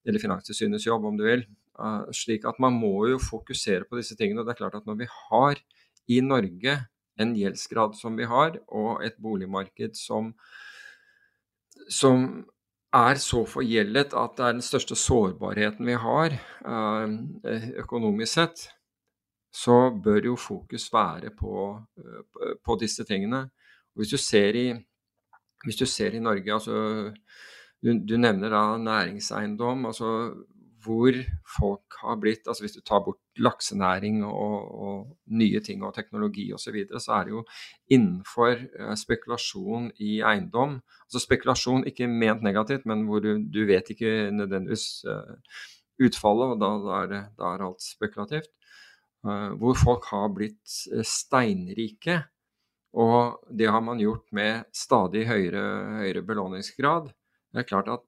[0.07, 1.45] eller Finanstilsynets jobb, om du vil.
[1.79, 4.41] Uh, slik at man må jo fokusere på disse tingene.
[4.41, 5.63] og det er klart at Når vi har
[6.11, 6.79] i Norge
[7.21, 10.33] en gjeldsgrad som vi har, og et boligmarked som,
[11.89, 12.45] som
[12.93, 16.35] er så forgjeldet at det er den største sårbarheten vi har
[16.67, 17.09] uh,
[17.81, 18.67] økonomisk sett,
[19.53, 23.47] så bør jo fokus være på, uh, på disse tingene.
[23.97, 24.67] Hvis du ser i,
[25.65, 27.11] du ser i Norge, altså
[27.83, 29.85] du, du nevner da næringseiendom.
[29.85, 30.09] altså
[30.83, 31.17] hvor
[31.57, 34.55] folk har blitt altså Hvis du tar bort laksenæring og,
[34.87, 34.97] og
[35.31, 37.43] nye ting og teknologi osv., så, videre, så er det jo
[37.95, 40.79] innenfor uh, spekulasjon i eiendom
[41.13, 45.35] altså Spekulasjon ikke ment negativt, men hvor du, du vet ikke nødvendigvis uh,
[46.01, 48.49] utfallet, og da, da, er det, da, er alt spekulativt.
[49.23, 52.23] Uh, hvor folk har blitt steinrike.
[52.93, 55.63] Og det har man gjort med stadig høyere,
[56.01, 57.13] høyere belåningsgrad.
[57.53, 58.03] Det er klart at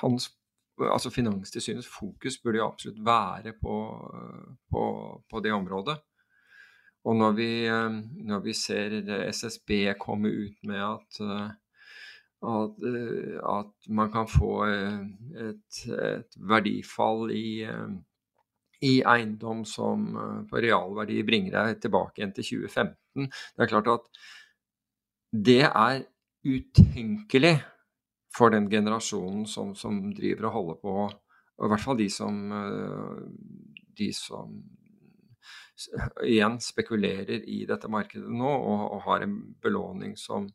[0.00, 0.30] hans
[0.80, 3.76] altså Finanstilsynets fokus burde jo absolutt være på,
[4.70, 4.82] på,
[5.30, 5.96] på på det området.
[7.06, 8.98] Og når vi, eh, når vi ser
[9.30, 11.50] SSB komme ut med at, eh,
[12.42, 17.62] at, eh, at man kan få et, et verdifall i,
[18.82, 20.08] i, eiendom som
[20.50, 24.10] på realverdi bringer deg tilbake igjen til 2015, det er klart at
[25.46, 26.02] det er
[26.46, 27.56] utenkelig
[28.36, 30.96] for den generasjonen som, som driver og holder på,
[31.56, 32.40] og i hvert fall de som,
[33.96, 34.58] de som
[36.24, 40.48] igjen spekulerer i dette markedet nå og, og har en belåning som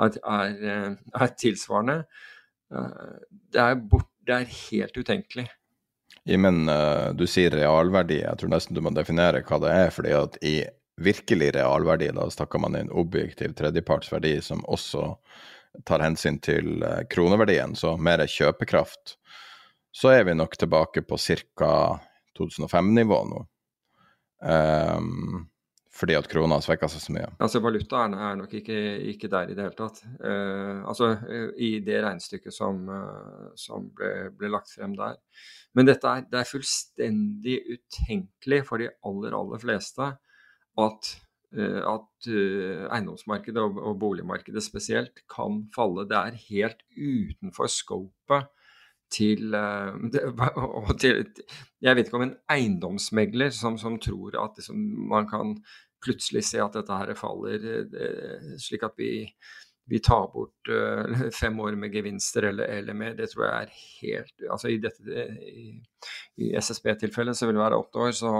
[0.00, 2.02] er, er, eh, er tilsvarende.
[2.70, 3.16] Eh,
[3.52, 5.48] det er, bort, det er, helt utenkelig.
[6.30, 8.20] Men uh, du sier realverdi.
[8.20, 9.88] Jeg tror nesten du må definere hva det er.
[9.94, 10.56] fordi at i
[11.00, 15.14] virkelig realverdi, da snakker man en objektiv tredjepartsverdi som også
[15.86, 19.16] tar hensyn til uh, kroneverdien, så mer kjøpekraft,
[19.90, 21.72] så er vi nok tilbake på ca.
[22.38, 23.40] 2005-nivå nå.
[24.40, 25.48] Um,
[26.00, 27.28] fordi at krona har svekka seg så mye.
[27.42, 28.76] Altså Valutaen er nok ikke,
[29.10, 29.98] ikke der i det hele tatt.
[30.22, 31.10] Uh, altså
[31.60, 35.18] I det regnestykket som, uh, som ble, ble, lagt frem der.
[35.76, 40.12] Men dette er, det er fullstendig utenkelig for de aller, aller fleste
[40.80, 41.12] at,
[41.50, 46.04] at eiendomsmarkedet og, boligmarkedet spesielt kan falle.
[46.06, 48.46] Det er helt utenfor scopet
[49.10, 51.24] til, uh, til,
[51.82, 54.78] Jeg vet ikke om en eiendomsmegler som, som tror at liksom,
[55.10, 55.56] man kan
[56.04, 57.64] plutselig se at dette her faller,
[58.60, 59.26] slik at vi,
[59.90, 60.70] vi tar bort
[61.42, 63.16] fem år med gevinster eller, eller, mer.
[63.18, 64.78] Det tror jeg er helt altså I,
[65.50, 65.66] i,
[66.40, 68.32] i SSB-tilfellet så vil det være åtte år, så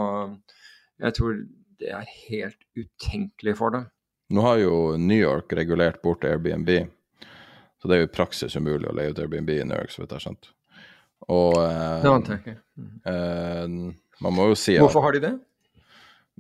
[1.01, 1.43] jeg tror
[1.81, 3.87] det er helt utenkelig for dem.
[4.31, 6.69] Nå har jo New York regulert bort Airbnb.
[7.81, 10.03] Så det er jo i praksis umulig å leie ut Airbnb i New York, så
[10.03, 10.51] vidt jeg har skjønt.
[11.33, 12.59] Og eh, Det antar jeg ikke.
[13.11, 13.65] Eh,
[14.21, 15.33] man må jo si at Hvorfor har de det?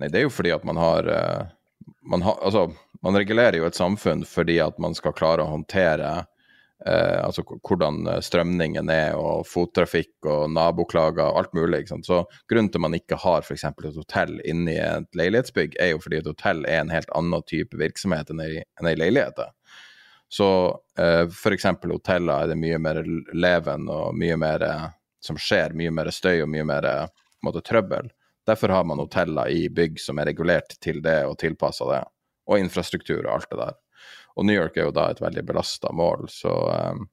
[0.01, 2.69] Nei, det er jo fordi at man har, eh, man ha, Altså,
[3.05, 6.13] man regulerer jo et samfunn fordi at man skal klare å håndtere
[6.87, 11.87] eh, altså hvordan strømningen er, og fottrafikk og naboklager og alt mulig.
[11.91, 13.65] Så grunnen til man ikke har f.eks.
[13.71, 17.77] et hotell inni et leilighetsbygg, er jo fordi et hotell er en helt annen type
[17.81, 19.43] virksomhet enn ei, en ei leilighet.
[20.31, 21.65] Så eh, f.eks.
[21.83, 23.03] hoteller er det mye mer
[23.35, 24.89] leven og mye mer eh,
[25.21, 27.07] som skjer, mye mer støy og mye mer eh,
[27.43, 28.13] måte, trøbbel.
[28.47, 32.01] Derfor har man hoteller i bygg som er regulert til det og tilpassa det,
[32.47, 33.77] og infrastruktur og alt det der.
[34.37, 36.55] Og New York er jo da et veldig belasta mål, så
[36.93, 37.07] um,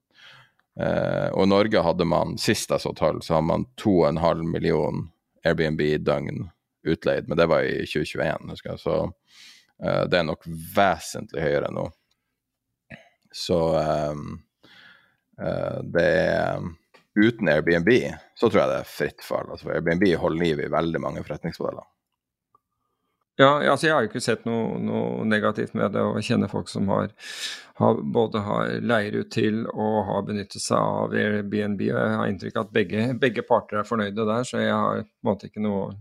[0.80, 5.08] uh, Og i Norge hadde man, sist jeg så tall, så har man 2,5 million
[5.45, 6.47] Airbnb-døgn
[6.88, 11.71] utleid, men det var i 2021, husker jeg, så uh, det er nok vesentlig høyere
[11.73, 11.88] nå.
[13.34, 14.38] Så um,
[15.41, 16.67] uh, det er
[17.17, 17.89] Uten Airbnb
[18.38, 19.47] så tror jeg det er fritt fall.
[19.49, 21.88] Altså, Airbnb holder liv i veldig mange forretningsmodeller.
[23.38, 26.50] Ja, altså jeg har jo ikke sett noe, noe, negativt med det, og kjenne kjenner
[26.50, 27.12] folk som har,
[27.78, 31.84] har, både har leier ut til og har benyttet seg av Airbnb.
[31.91, 35.04] og Jeg har inntrykk av at begge, begge, parter er fornøyde der, så jeg har
[35.04, 35.91] på en måte ikke noe,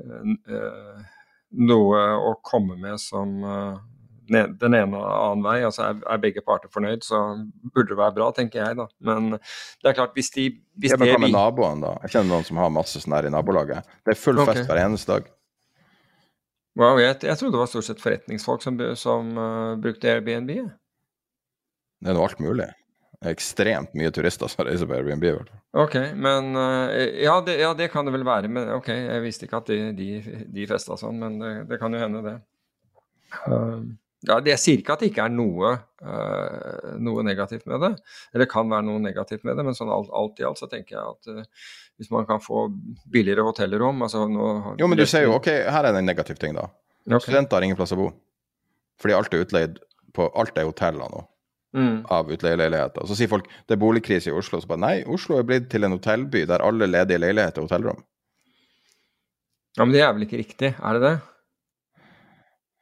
[0.00, 1.02] øh,
[1.68, 3.76] noe å komme med som, øh,
[4.32, 5.58] den ene og annen vei.
[5.68, 7.20] altså er, begge parter fornøyd, så
[7.74, 8.80] burde det være bra, tenker jeg.
[8.80, 8.88] da.
[9.04, 10.48] Men det er klart, hvis de
[10.80, 11.94] hvis ja, men Hva med naboene, da?
[12.06, 13.94] Jeg kjenner noen som har masse sånn her i nabolaget.
[14.00, 14.62] Det er full okay.
[14.62, 15.32] fest hver eneste dag.
[16.78, 20.52] Wow, jeg, jeg trodde det var stort sett forretningsfolk som, som uh, brukte Airbnb.
[22.02, 22.70] Det er noe alt mulig.
[23.28, 25.26] Ekstremt mye turister som reiser på Airbnb.
[25.78, 26.88] Ok, men uh,
[27.20, 28.48] ja, det, ja, det, kan det vel være.
[28.50, 30.08] Men ok, jeg visste ikke at de, de,
[30.56, 32.38] de festa sånn, men det, det, kan jo hende, det.
[33.46, 33.92] Um,
[34.28, 37.92] ja, Jeg sier ikke at det ikke er noe, uh, noe, negativt med det,
[38.34, 40.98] eller kan være noe negativt med det, men sånn alt, alt i alt så tenker
[40.98, 42.66] jeg at uh, hvis man kan få
[43.12, 46.38] billigere hotellrom altså nå, Jo, men du ser jo, ok, her er det en negativ
[46.42, 46.68] ting, da.
[47.06, 47.28] Okay.
[47.28, 48.12] Studenter har ingen plass å bo.
[49.02, 49.80] Fordi alt er utleid
[50.14, 51.22] på Alt er hoteller nå.
[51.72, 52.02] Mm.
[52.12, 53.06] Av utleieleiligheter.
[53.08, 54.60] Så sier folk det er boligkrise i Oslo.
[54.60, 58.02] Så bare nei, Oslo er blitt til en hotellby der alle ledige leiligheter er hotellrom.
[59.78, 61.14] Ja, Men det er vel ikke riktig, er det det?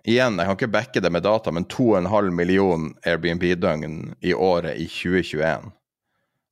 [0.08, 4.86] Igjen, jeg kan ikke backe det med data, men 2,5 million Airbnb-døgn i året i
[4.88, 5.72] 2021.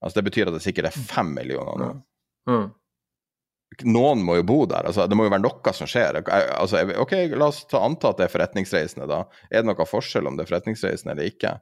[0.05, 1.89] Altså Det betyr at det sikkert er 5 millioner nå.
[2.49, 2.67] Mm.
[3.85, 4.87] Noen må jo bo der.
[4.89, 6.21] altså Det må jo være noe som skjer.
[6.29, 9.25] Altså, ok, La oss ta anta at det er forretningsreisende, da.
[9.51, 11.59] Er det noen forskjell om det er forretningsreisende eller ikke?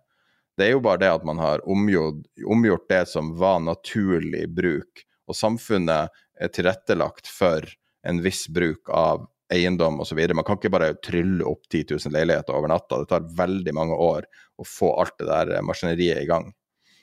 [0.57, 5.03] Det er jo bare det at man har omgjort, omgjort det som var naturlig bruk,
[5.29, 7.67] og samfunnet er tilrettelagt for
[8.07, 10.19] en viss bruk av eiendom osv.
[10.35, 13.01] Man kan ikke bare trylle opp 10 000 leiligheter over natta.
[13.03, 14.27] Det tar veldig mange år
[14.59, 16.51] å få alt det der maskineriet i gang.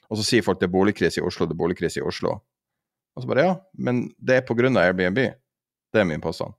[0.09, 2.37] Og så sier folk det er boligkrise i Oslo, det er boligkrise i Oslo.
[3.13, 4.69] Og så bare ja, men det er pga.
[4.81, 5.21] Airbnb.
[5.93, 6.55] Det er min påstand.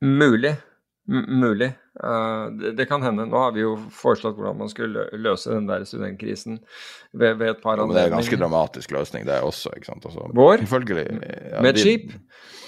[0.00, 0.54] Mulig.
[1.08, 1.72] M mulig.
[1.98, 3.26] Uh, det, det, kan hende.
[3.26, 6.60] Nå har vi jo foreslått hvordan man skulle løse den der studentkrisen
[7.12, 7.96] ved, ved et par anledninger.
[7.96, 9.74] Ja, det er en ganske dramatisk løsning, det er også.
[9.74, 10.06] ikke sant?
[10.06, 10.62] Altså, Vår?
[10.62, 12.12] Ja, Med et skip?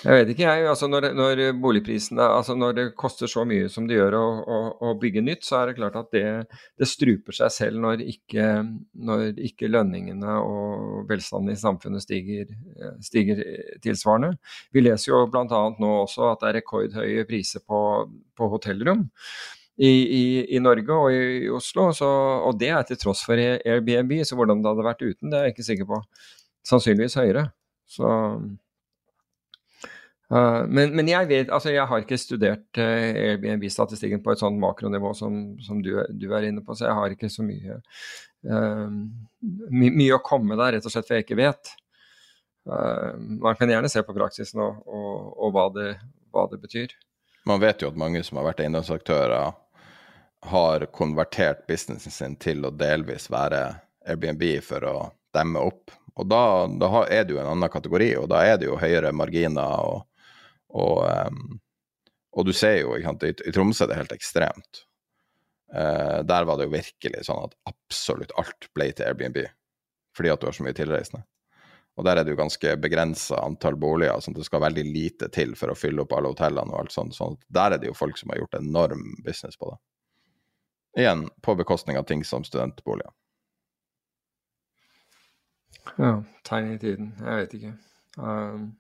[0.00, 0.64] Jeg vet ikke, jeg.
[0.70, 4.60] Altså når, når, boligprisene Altså når det koster så mye som det gjør å, å,
[4.88, 6.24] å bygge nytt, så er det klart at det,
[6.80, 8.46] det struper seg selv når ikke,
[8.96, 12.48] når ikke, lønningene og velstanden i samfunnet stiger,
[13.04, 13.44] stiger
[13.84, 14.32] tilsvarende.
[14.72, 15.44] Vi leser jo bl.a.
[15.76, 19.04] nå også at det er rekordhøye priser på, på hotellrom.
[19.80, 20.24] I, i,
[20.56, 22.08] i, Norge og i, i Oslo, så,
[22.44, 24.12] og det er til tross for Airbnb.
[24.28, 26.00] Så hvordan det hadde vært uten, det er jeg ikke sikker på.
[26.68, 27.46] Sannsynligvis høyere.
[27.88, 28.10] Så
[30.30, 34.60] Uh, men, men, jeg vet, altså jeg har ikke studert uh, Airbnb-statistikken på et sånt
[34.62, 37.80] makronivå som, som du, du, er inne på, så jeg har ikke så mye,
[38.46, 38.92] uh,
[39.74, 41.74] my, mye å komme der, rett og slett for jeg ikke vet.
[42.62, 45.12] man kan gjerne se på praksisen og, og,
[45.42, 45.88] og hva, det,
[46.30, 46.92] hva, det, betyr.
[47.48, 49.56] Man vet jo at mange som har vært eiendomsaktører,
[50.40, 53.64] har konvertert businessen sin til å delvis være
[54.08, 54.94] Airbnb for å
[55.36, 55.92] demme opp.
[56.16, 59.12] Og da, da er det jo en annen kategori, og da er det jo høyere
[59.16, 59.84] marginer.
[59.84, 60.06] og
[60.70, 61.58] og, um,
[62.38, 64.84] og du ser jo, sant, i, Tromsø Tromsø er det helt ekstremt.
[65.70, 69.42] Uh, der var det jo virkelig sånn at absolutt alt ble til Airbnb,
[70.16, 71.24] fordi at du har så mye tilreisende.
[72.00, 75.28] Og der er det jo ganske begrensa antall boliger, sånn at det skal veldig lite
[75.34, 77.12] til for å fylle opp alle hotellene og alt sånt.
[77.12, 79.76] sånn der er det jo folk som har gjort enorm business på det.
[81.02, 83.12] Igjen på bekostning av ting som studentboliger.
[86.00, 86.14] Ja,
[86.48, 87.12] tegn i tiden.
[87.20, 87.74] Jeg vet ikke.
[88.16, 88.70] Um,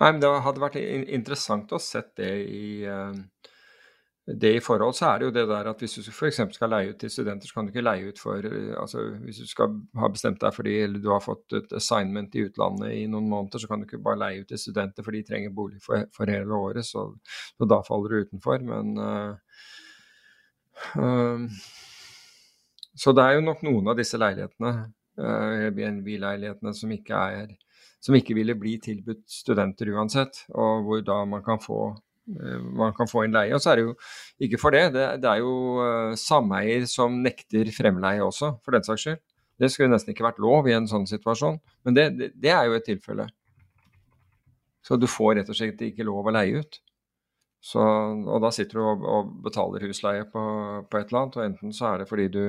[0.00, 3.12] Nei, men Det hadde vært interessant å sett det i, eh,
[4.34, 4.94] det i forhold.
[4.94, 6.40] Så er det jo det der at hvis du f.eks.
[6.54, 9.40] skal leie ut til studenter, så kan du ikke leie ut for eh, altså Hvis
[9.42, 13.06] du skal ha bestemt deg fordi eller du har fått et assignment i utlandet i
[13.10, 15.80] noen måneder, så kan du ikke bare leie ut til studenter for de trenger bolig
[15.84, 16.86] for, for hele året.
[16.86, 17.06] Så,
[17.56, 18.62] så, da faller du utenfor.
[18.66, 19.34] Men uh,
[21.00, 21.48] uh,
[22.94, 24.76] Så det er jo nok noen av disse leilighetene,
[25.20, 27.58] uh, Airbnb-leilighetene, som ikke er
[28.00, 31.92] som ikke ville bli tilbudt studenter uansett, og hvor da man kan få,
[32.80, 33.54] man kan få inn leie.
[33.56, 33.94] Og så er det jo
[34.46, 38.86] ikke for det, det, det er jo uh, sameier som nekter fremleie også, for den
[38.86, 39.20] saks skyld.
[39.60, 42.68] Det skulle nesten ikke vært lov i en sånn situasjon, men det, det, det er
[42.68, 43.26] jo et tilfelle.
[44.80, 46.80] Så du får rett og slett ikke lov å leie ut.
[47.60, 47.80] Så,
[48.24, 50.42] og da sitter du og, og betaler husleie på,
[50.88, 52.42] på, et eller annet, og enten så er det fordi du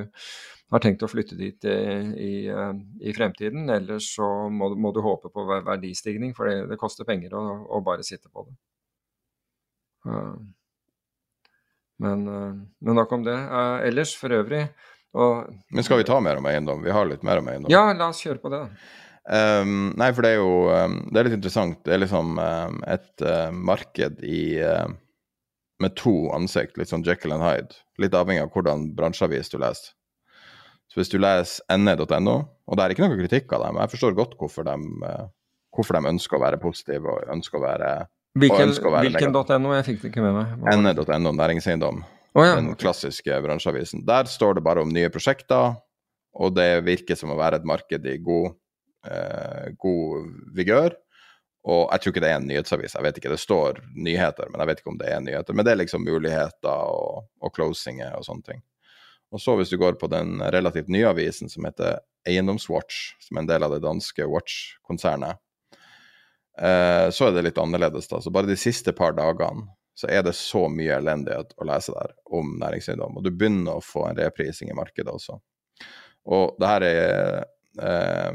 [0.72, 1.76] har tenkt å flytte dit i,
[2.16, 2.72] i, eh,
[3.04, 7.36] i fremtiden, eller så må, må, du håpe på verdistigning, for det, det koster penger
[7.36, 8.56] å, å, bare sitte på det.
[10.08, 10.34] Uh,
[12.02, 13.38] men, uh, men, nok om det.
[13.38, 14.66] Uh, ellers, for øvrig
[15.12, 16.84] og, Men skal vi ta mer om eiendom?
[16.86, 17.72] Vi har litt mer om eiendom.
[17.74, 18.62] Ja, la oss kjøre på det.
[19.28, 21.82] Um, nei, for det er jo um, Det er litt interessant.
[21.86, 24.44] Det er liksom um, et marked i
[25.82, 27.80] med to ansikt, litt sånn Jekyll and Hyde.
[28.00, 29.96] Litt avhengig av hvordan bransjeavis du leser.
[30.92, 32.36] Så hvis du leser ne.no,
[32.68, 34.76] og det er ikke noe kritikk av dem, jeg forstår godt hvorfor de,
[35.08, 35.26] uh,
[35.76, 37.92] hvorfor de ønsker å være positive og ønsker å være
[38.40, 39.74] Hvilken, hvilken .no?
[39.76, 40.52] Jeg fikk det ikke med meg.
[40.80, 42.04] Ne.no, næringseiendom.
[42.32, 42.56] Oh, ja.
[42.56, 44.06] Den klassiske bransjeavisen.
[44.08, 45.76] Der står det bare om nye prosjekter,
[46.40, 48.54] og det virker som å være et marked i god,
[49.04, 50.96] eh, god vigør.
[51.68, 54.64] Og jeg tror ikke det er en nyhetsavis, jeg vet ikke, det står nyheter, men
[54.64, 55.58] jeg vet ikke om det er nyheter.
[55.58, 58.64] Men det er liksom muligheter og, og closinger og sånne ting.
[59.32, 63.44] Og så hvis du går på den relativt nye avisen som heter Eiendomswatch, som er
[63.44, 65.40] en del av det danske Watch-konsernet,
[66.52, 68.10] så er det litt annerledes.
[68.12, 68.20] da.
[68.22, 69.70] Så bare de siste par dagene
[70.02, 73.20] så er det så mye elendighet å lese der om næringseiendom.
[73.20, 75.38] Og du begynner å få en reprising i markedet også.
[76.32, 77.46] Og det her er,
[77.82, 78.32] eh,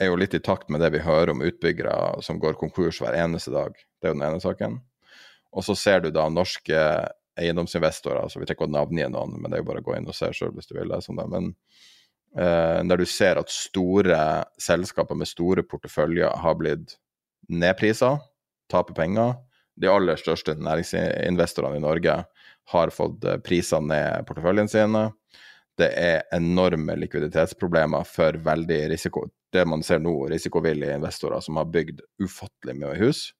[0.00, 3.16] er jo litt i takt med det vi hører om utbyggere som går konkurs hver
[3.18, 3.74] eneste dag.
[3.74, 4.80] Det er jo den ene saken.
[5.52, 6.78] Og så ser du da norske
[7.40, 8.22] eiendomsinvestorer.
[8.22, 10.08] altså Vi trenger ikke å navngi noen, men det er jo bare å gå inn
[10.08, 11.28] og se sjøl hvis du vil lese om det.
[11.28, 11.54] Men
[12.30, 16.92] Uh, der du ser at store selskaper med store porteføljer har blitt
[17.50, 18.16] nedprisa,
[18.70, 19.34] taper penger.
[19.80, 22.20] De aller største næringsinvestorene i Norge
[22.72, 25.04] har fått eh, priser ned porteføljene sine.
[25.80, 31.70] Det er enorme likviditetsproblemer for veldig risiko, det man ser nå, risikovillige investorer som har
[31.72, 33.30] bygd ufattelig mye hus,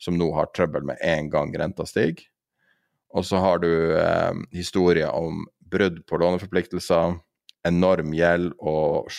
[0.00, 2.22] som nå har trøbbel med en gang renta stiger.
[3.10, 7.18] Og så har du eh, historier om brudd på låneforpliktelser,
[7.66, 9.10] enorm gjeld og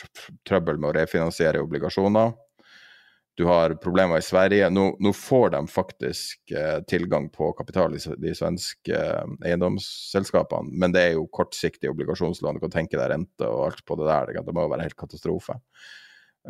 [0.47, 2.31] trøbbel med å refinansiere obligasjoner.
[3.39, 4.69] Du har problemer i Sverige.
[4.69, 10.91] Nå, nå får de faktisk eh, tilgang på kapital i de svenske eh, eiendomsselskapene, men
[10.91, 12.59] det er jo kortsiktige obligasjonslån.
[12.59, 14.33] Du kan tenke deg rente og alt på det der.
[14.43, 15.55] Det må jo være helt katastrofe.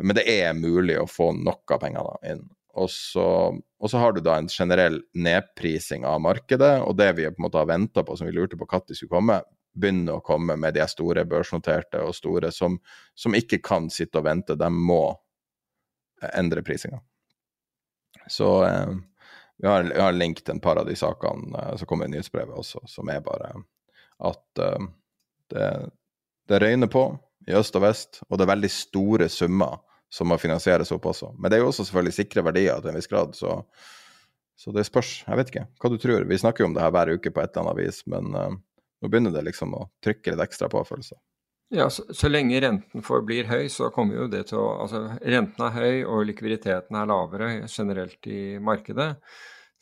[0.00, 2.46] Men det er mulig å få nok av da, inn.
[2.80, 7.28] og så, og så har du da en generell nedprising av markedet, og det vi
[7.28, 10.24] på en måte har venta på, som vi lurte på når skulle komme, begynner å
[10.24, 12.78] komme med de store børsnoterte og store som,
[13.14, 14.56] som ikke kan sitte og vente.
[14.58, 15.04] De må
[16.38, 17.00] endre prisinga.
[18.30, 18.92] Så eh,
[19.58, 22.58] vi, har, vi har link en par av de sakene eh, som kommer i nyhetsbrevet
[22.58, 23.52] også, som er bare
[24.22, 24.88] at eh,
[25.52, 25.70] det,
[26.48, 27.06] det røyner på
[27.48, 29.80] i øst og vest, og det er veldig store summer
[30.12, 31.32] som må finansieres opp også.
[31.38, 33.62] Men det er jo også selvfølgelig sikre verdier til en viss grad, så,
[34.60, 35.22] så det spørs.
[35.24, 36.26] Jeg vet ikke hva du tror.
[36.28, 38.50] Vi snakker jo om det her hver uke på et eller annet vis, men uh,
[39.02, 41.16] nå begynner det liksom å trykke litt ekstra på, følelser.
[41.72, 45.64] Ja, så, så, lenge renten forblir høy, så kommer jo det til å Altså, renten
[45.64, 49.14] er høy, og likviditeten er lavere generelt i markedet.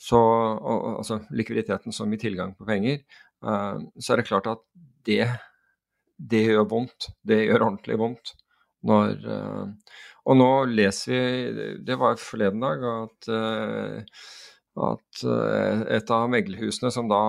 [0.00, 3.02] Så og, altså likviditeten som i tilgang på penger.
[3.44, 4.62] Uh, så er det klart at
[5.08, 5.24] det,
[6.16, 7.10] det gjør vondt.
[7.26, 8.36] Det gjør ordentlig vondt
[8.86, 14.24] når uh, og nå leser vi, det var forleden dag, at, eh,
[14.78, 17.22] at eh, et av meglerhusene som da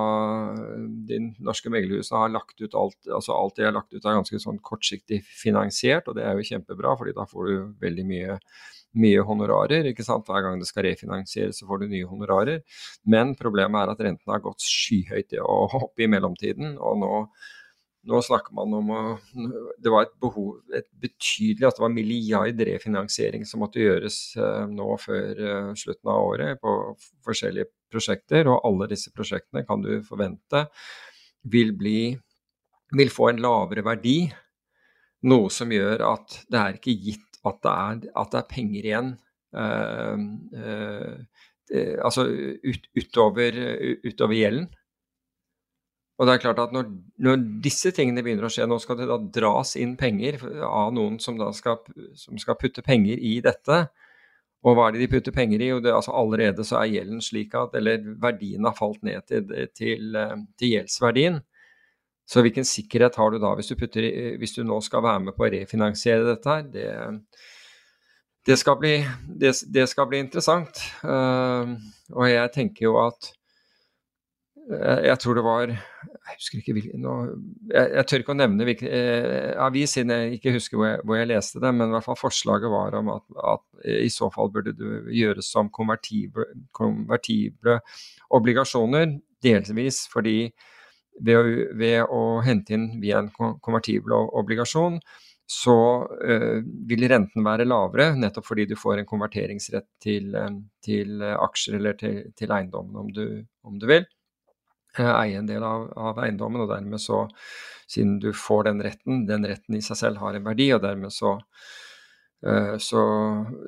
[1.10, 4.42] De norske meglerhusene har lagt ut alt altså alt de har lagt ut er ganske
[4.44, 8.38] sånn kortsiktig finansiert, og det er jo kjempebra, fordi da får du veldig mye
[8.92, 9.88] mye honorarer.
[9.88, 10.28] ikke sant?
[10.28, 12.60] Hver gang det skal refinansieres, så får du nye honorarer.
[13.08, 16.76] Men problemet er at rentene har gått skyhøyt opp i mellomtiden.
[16.76, 17.14] Og nå
[18.10, 19.02] nå snakker man om å
[19.78, 24.66] Det var et behov, et betydelig at det var milliard refinansiering som måtte gjøres uh,
[24.70, 26.76] nå før uh, slutten av året på
[27.28, 28.50] forskjellige prosjekter.
[28.50, 30.66] Og alle disse prosjektene kan du forvente
[31.54, 32.16] vil, bli,
[32.98, 34.20] vil få en lavere verdi.
[35.30, 38.92] Noe som gjør at det er ikke gitt at det er, at det er penger
[38.92, 39.16] igjen.
[39.54, 40.18] Uh,
[42.02, 43.58] altså ut, utover,
[44.04, 44.72] utover gjelden.
[46.22, 46.86] Og det er klart at når,
[47.26, 51.18] når, disse tingene begynner å skje, nå skal det da dras inn penger av noen
[51.24, 51.80] som da skal,
[52.14, 53.80] som skal putte penger i dette.
[54.62, 55.72] Og hva er det de putter penger i?
[55.72, 59.50] Jo, det, altså allerede så er gjelden slik at Eller verdien har falt ned til,
[59.74, 60.20] til,
[60.62, 61.42] til gjeldsverdien.
[62.30, 64.06] Så hvilken sikkerhet har du da hvis du, putter,
[64.38, 66.70] hvis du nå skal være med på å refinansiere dette her?
[66.70, 66.86] Det,
[68.46, 68.94] det, skal, bli,
[69.42, 70.86] det, det skal bli interessant.
[71.02, 71.74] Uh,
[72.14, 73.34] og jeg tenker jo at
[74.72, 78.92] jeg tror det var Jeg husker ikke hvilken jeg, jeg, tør ikke å nevne hvilken
[78.94, 82.08] eh, avis, siden jeg ikke husker hvor jeg, hvor jeg, leste det, men i hvert
[82.08, 86.46] fall forslaget var om at, at i så fall burde det gjøres som konvertible,
[86.78, 87.80] konvertible
[88.38, 90.38] obligasjoner, delvis fordi
[91.20, 91.44] ved å,
[91.78, 95.02] ved å, hente inn via en konvertibel obligasjon,
[95.52, 95.76] så
[96.08, 100.32] uh, vil renten være lavere, nettopp fordi du får en konverteringsrett til,
[100.86, 103.26] til aksjer eller til, til eiendommen, om du,
[103.68, 104.08] om du vil.
[104.98, 107.24] Eh, eie en del av, av, eiendommen, og dermed så,
[107.88, 111.14] siden du får den retten, den retten i seg selv har en verdi, og dermed
[111.16, 111.38] så
[112.44, 113.04] uh, så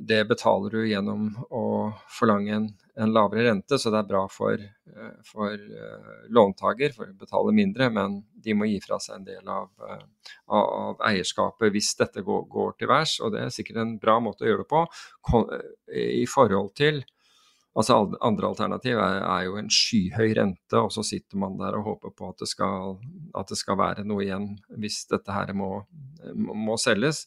[0.01, 1.63] det betaler du gjennom å
[2.11, 2.67] forlange en,
[2.99, 5.55] en lavere rente, så det er bra for, uh, for
[6.27, 9.71] låntaker, for å betale mindre, men de må gi fra seg en del av,
[10.51, 13.15] av eierskapet hvis dette går, går til værs.
[13.23, 14.83] Og det er sikkert en bra måte å gjøre det på
[16.03, 17.05] i forhold til
[17.73, 21.87] Altså Andre alternativ er, er, jo en skyhøy rente, og så sitter man der og
[21.87, 22.99] håper på at det skal,
[23.33, 25.71] at det skal være noe igjen hvis dette her må,
[26.37, 27.23] må, selges,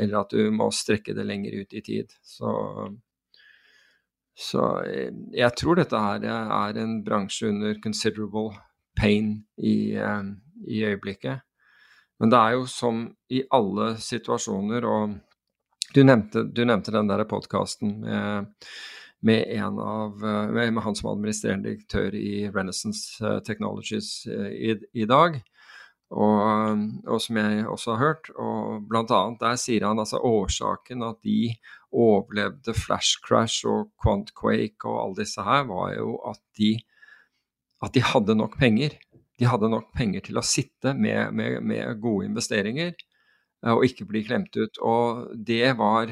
[0.00, 2.16] eller at du må strekke det lenger ut i tid.
[2.24, 2.48] Så,
[4.32, 4.70] så
[5.36, 8.56] jeg tror dette her er en bransje under considerable
[8.96, 9.92] pain i,
[10.64, 11.44] i øyeblikket.
[12.20, 15.12] Men det er jo som i alle situasjoner, og
[15.92, 18.48] du nevnte, du nevnte den der podkasten med
[19.20, 25.08] med, av, med, med, han som administrerende direktør i Renaissance eh, Technologies eh, i, i
[25.08, 25.40] dag.
[26.10, 28.30] Og, og, som jeg også har hørt.
[28.34, 31.52] og annet Der sier han altså årsaken at de
[31.94, 36.72] overlevde Flash Crash og Quant Quake og alle disse her, var jo at de,
[37.84, 38.98] at de hadde nok penger.
[39.38, 42.96] De hadde nok penger til å sitte med, med, med gode investeringer
[43.70, 44.82] og ikke bli klemt ut.
[44.82, 46.10] Og det var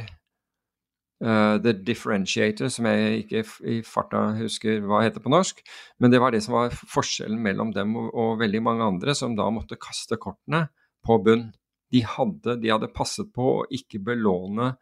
[1.18, 5.64] Uh, The Differentiator, som jeg ikke i farta husker hva heter på norsk.
[5.98, 9.34] Men det var det som var forskjellen mellom dem og, og veldig mange andre, som
[9.38, 10.68] da måtte kaste kortene
[11.06, 11.48] på bunn.
[11.90, 14.74] De hadde, de hadde passet på å ikke belåne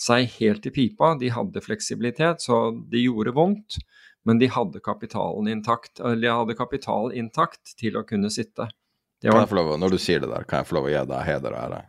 [0.00, 1.14] seg helt i pipa.
[1.20, 3.80] De hadde fleksibilitet, så det gjorde vondt.
[4.26, 8.68] Men de hadde kapitalen intakt, eller de hadde kapital intakt til å kunne sitte.
[9.22, 9.52] Var...
[9.54, 11.60] Lov, når du sier det der, kan jeg få lov å gi deg heder og
[11.60, 11.82] ære?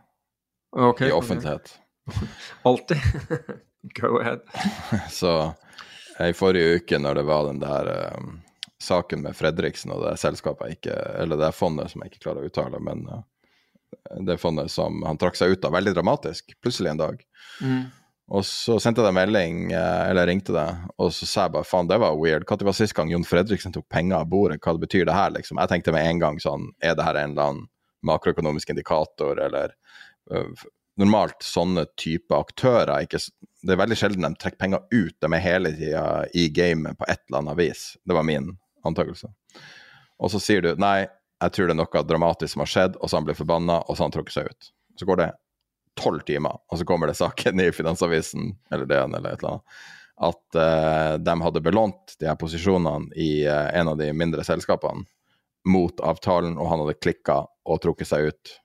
[0.90, 1.72] Okay, I offentlighet.
[2.68, 3.02] Alltid.
[4.00, 4.44] Go ahead.
[5.10, 5.54] Så
[6.18, 8.40] i forrige uke, når det var den der um,
[8.82, 12.42] saken med Fredriksen og det selskapet jeg ikke Eller det fondet som jeg ikke klarer
[12.42, 13.22] å uttale, men uh,
[14.26, 17.22] det fondet som han trakk seg ut av veldig dramatisk, plutselig en dag.
[17.62, 17.86] Mm.
[18.28, 21.68] Og så sendte jeg deg melding, eh, eller ringte deg, og så sa jeg bare
[21.68, 22.44] faen, det var weird.
[22.44, 24.60] Når var sist gang Jon Fredriksen tok penger av bordet?
[24.60, 25.60] Hva det betyr det her, liksom?
[25.62, 27.68] Jeg tenkte med en gang sånn, er det her en eller annen
[28.04, 29.72] makroøkonomisk indikator, eller
[30.32, 30.66] uh,
[30.98, 33.20] Normalt sånne type aktører ikke,
[33.68, 37.04] Det er veldig sjelden de trekker penger ut, de er hele tida i gamet på
[37.04, 37.82] et eller annet vis.
[38.00, 38.54] Det var min
[38.88, 39.28] antakelse.
[40.18, 41.02] Og så sier du nei,
[41.38, 43.98] jeg tror det er noe dramatisk som har skjedd, og så han blir forbanna, og
[43.98, 44.70] så han trukket seg ut.
[44.98, 45.28] Så går det
[46.00, 49.84] tolv timer, og så kommer det saken i Finansavisen eller DN eller et eller annet,
[50.28, 55.04] at uh, de hadde belånt de her posisjonene i uh, en av de mindre selskapene
[55.68, 58.56] mot avtalen, og han hadde klikka og trukket seg ut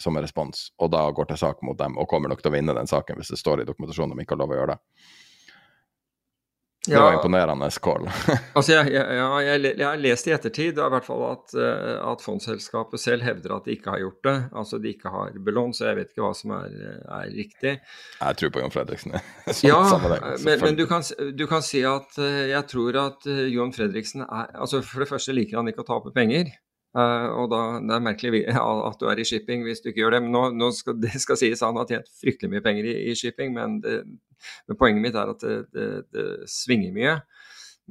[0.00, 0.68] som en respons.
[0.80, 3.20] Og da går til sak mot dem, og kommer nok til å vinne den saken
[3.20, 4.80] hvis det står i dokumentasjonen de ikke har lov å gjøre det.
[6.86, 8.06] Det var imponerende call.
[8.56, 12.22] altså jeg, jeg, jeg, jeg, har lest i ettertid i hvert fall at, eh, at
[12.24, 14.34] fondsselskapet selv hevder at de ikke har gjort det.
[14.62, 17.74] Altså de ikke har belånt, så jeg vet ikke hva som er, er riktig.
[18.16, 19.18] Jeg tror på Jon Fredriksen.
[19.68, 21.04] ja, men, men du, kan,
[21.36, 25.10] du, kan, si at eh, jeg tror at eh, Jon Fredriksen er altså For det
[25.12, 26.48] første liker han ikke å tape penger.
[26.90, 28.40] Uh, og da, Det er merkelig
[28.88, 30.22] at du er i shipping hvis du ikke gjør det.
[30.24, 33.16] men nå, nå skal, Det skal sies han har tjent fryktelig mye penger i, i
[33.18, 34.02] shipping, men, det,
[34.66, 37.18] men, poenget mitt er at det, det, det svinger mye.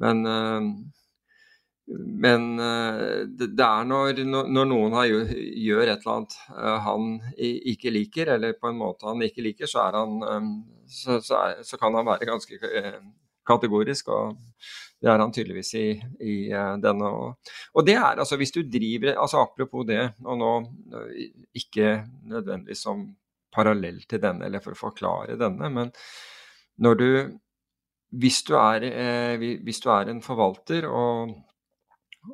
[0.00, 0.68] Men, uh,
[1.90, 6.36] men uh, det, er når, når, noen har, gjør et eller annet
[6.84, 7.08] han
[7.40, 10.52] ikke liker, eller på en måte han ikke liker, så, han, um,
[10.86, 12.60] så, så, er, så kan han være ganske
[13.48, 14.12] kategorisk.
[14.12, 14.36] og
[15.00, 15.86] det er han tydeligvis i,
[16.20, 17.08] i uh, denne.
[17.08, 20.50] Og, og, det er altså hvis du driver altså Apropos det, og nå
[21.56, 21.94] ikke
[22.28, 23.06] nødvendigvis som
[23.50, 25.94] parallell til denne eller for å forklare denne, men
[26.80, 27.08] når du
[28.10, 31.34] hvis du er, eh, hvis du er en forvalter og,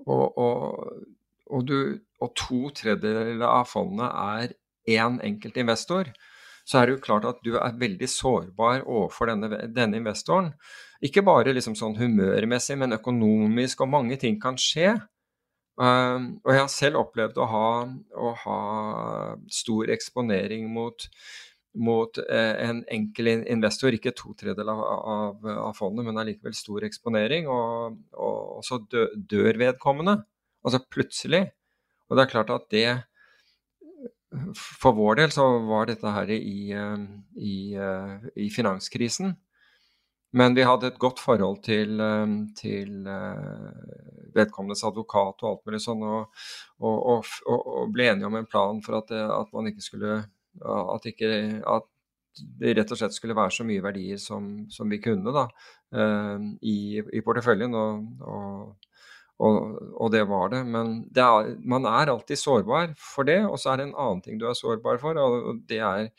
[0.06, 4.54] og, og, du, og to tredjedeler av fondet er
[4.88, 6.08] én enkelt investor,
[6.66, 10.50] så er det jo klart at du er veldig sårbar overfor denne, denne investoren.
[11.04, 14.96] Ikke bare liksom sånn humørmessig, men økonomisk, og mange ting kan skje.
[15.76, 17.66] Uh, og jeg har selv opplevd å ha,
[18.16, 18.60] å ha
[19.52, 21.06] stor eksponering mot,
[21.76, 27.46] mot uh, en enkel investor, ikke to tredjedeler av, av, fondet, men allikevel stor eksponering,
[27.52, 30.22] og, og, så dø, dør vedkommende.
[30.66, 31.44] Altså plutselig.
[32.08, 32.88] Og det er klart at det
[34.57, 37.03] For vår del så var dette her i, eh,
[37.37, 37.57] i,
[38.47, 39.34] i finanskrisen.
[40.37, 45.80] Men vi hadde et godt forhold til, eh, til eh, vedkommendes advokat og alt mulig
[45.84, 46.49] sånn, og,
[46.82, 50.18] og, og, og, ble enige om en plan for at, eh, at man ikke skulle
[50.57, 51.30] at, ikke,
[51.68, 51.89] at,
[52.61, 55.47] det rett og slett skulle være så mye verdier som, som vi kunne da,
[56.61, 57.72] i, i porteføljen.
[57.76, 58.74] Og,
[59.39, 60.62] og, det var det.
[60.64, 64.22] Men det er, man er alltid sårbar for det, og så er det en annen
[64.24, 66.11] ting du er sårbar for, og det er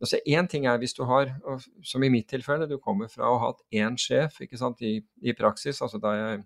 [0.00, 1.28] Altså Én ting er hvis du har,
[1.84, 4.94] som i mitt tilfelle, du kommer fra å ha hatt én sjef ikke sant, i,
[5.20, 5.82] i praksis.
[5.84, 6.38] altså da jeg,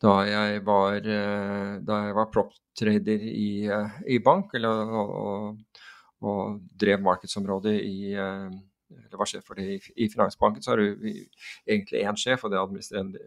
[0.00, 5.82] da jeg var, eh, da jeg var prop-trader i, eh, i, bank, eller, og,
[6.24, 8.56] og, drev markedsområdet i eh,
[8.92, 12.52] eller var sjef for det i, i Finansbanken, så har du egentlig én sjef, og
[12.52, 13.22] det er administrerende,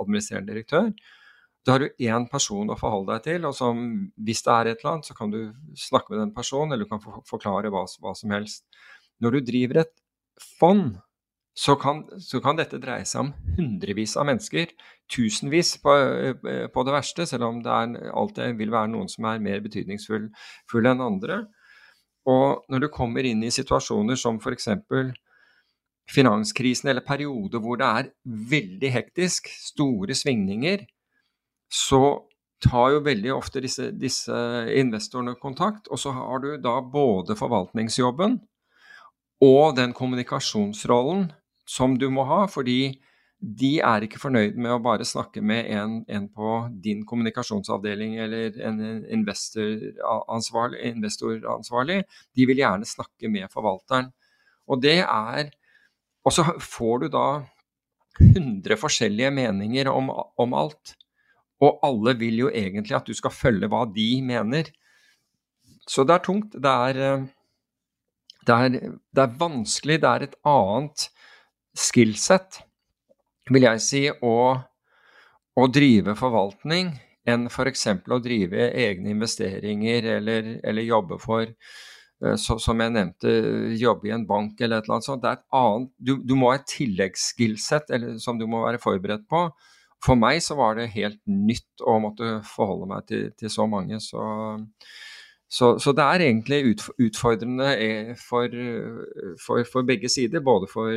[0.00, 0.90] administrerende direktør.
[1.62, 3.84] Da har du én person å forholde deg til, og som,
[4.26, 5.40] hvis det er et eller annet, så kan du
[5.78, 8.66] snakke med den personen, eller du kan forklare hva, hva som helst.
[9.22, 9.94] Når du driver et
[10.58, 10.96] fond,
[11.54, 14.72] så kan, så kan, dette dreie seg om hundrevis av mennesker,
[15.12, 15.94] tusenvis på,
[16.72, 20.94] på det verste, selv om det er, alltid vil være noen som er mer betydningsfulle
[20.94, 21.42] enn andre.
[22.28, 24.68] Og når du kommer inn i situasjoner som f.eks.
[26.10, 28.10] finanskrisen, eller perioder hvor det er
[28.52, 30.86] veldig hektisk, store svingninger,
[31.72, 32.02] så
[32.62, 34.38] tar jo veldig ofte disse, disse,
[34.78, 35.88] investorene kontakt.
[35.90, 38.38] Og så har du da både forvaltningsjobben
[39.42, 41.32] og den kommunikasjonsrollen
[41.66, 42.94] som du må ha, fordi
[43.42, 46.50] de er ikke fornøyd med å bare snakke med en, en på
[46.84, 51.96] din kommunikasjonsavdeling eller en investoransvarlig, investoransvarlig.
[52.38, 54.12] De vil gjerne snakke med forvalteren.
[54.70, 55.50] Og det er
[56.22, 57.42] Og så får du da
[58.20, 60.06] 100 forskjellige meninger om,
[60.38, 60.92] om alt.
[61.58, 64.70] Og alle vil jo egentlig at du skal følge hva de mener.
[65.82, 66.54] Så det er tungt.
[66.54, 67.24] Det er, eh,
[68.46, 68.78] det er,
[69.10, 69.98] det er vanskelig.
[70.02, 71.08] Det er et annet
[71.74, 72.62] skillset,
[73.50, 74.36] vil jeg si, å,
[75.58, 76.92] å drive forvaltning
[77.28, 77.86] enn f.eks.
[78.10, 83.34] å drive egne investeringer eller, eller jobbe for eh, så, som jeg nevnte,
[83.78, 85.22] jobbe i en bank eller et eller annet sånt.
[85.22, 89.28] Det er et annet, du, du må ha et tilleggsskillsett som du må være forberedt
[89.30, 89.46] på
[90.02, 94.00] for meg så var det helt nytt å måtte forholde meg til, til så mange.
[94.02, 94.22] Så,
[95.52, 96.62] Så, så, det er egentlig
[96.96, 98.54] utfordrende eh, for,
[99.36, 100.88] for, for, begge sider, både for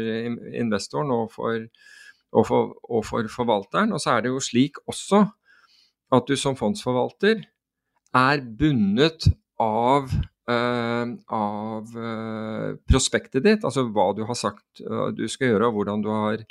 [0.55, 1.65] investoren og for,
[2.35, 3.93] og, og for, forvalteren.
[3.95, 5.23] Og så er det jo slik også
[6.15, 7.43] at du som fondsforvalter
[8.15, 9.27] er bundet
[9.61, 10.11] av,
[10.51, 15.79] uh, av uh, prospektet ditt, altså hva du har sagt uh, du skal gjøre, og
[15.79, 16.45] hvordan du har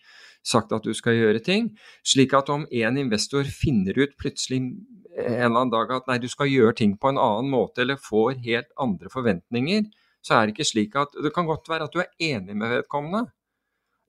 [0.44, 1.70] sagt at du skal gjøre ting.
[2.04, 4.60] Slik at om en investor finner ut plutselig
[5.14, 8.00] en eller annen dag at nei, du skal gjøre ting på en annen måte, eller
[8.02, 9.86] får helt andre forventninger,
[10.24, 12.72] så er det ikke slik at Det kan godt være at du er enig med
[12.72, 13.28] vedkommende.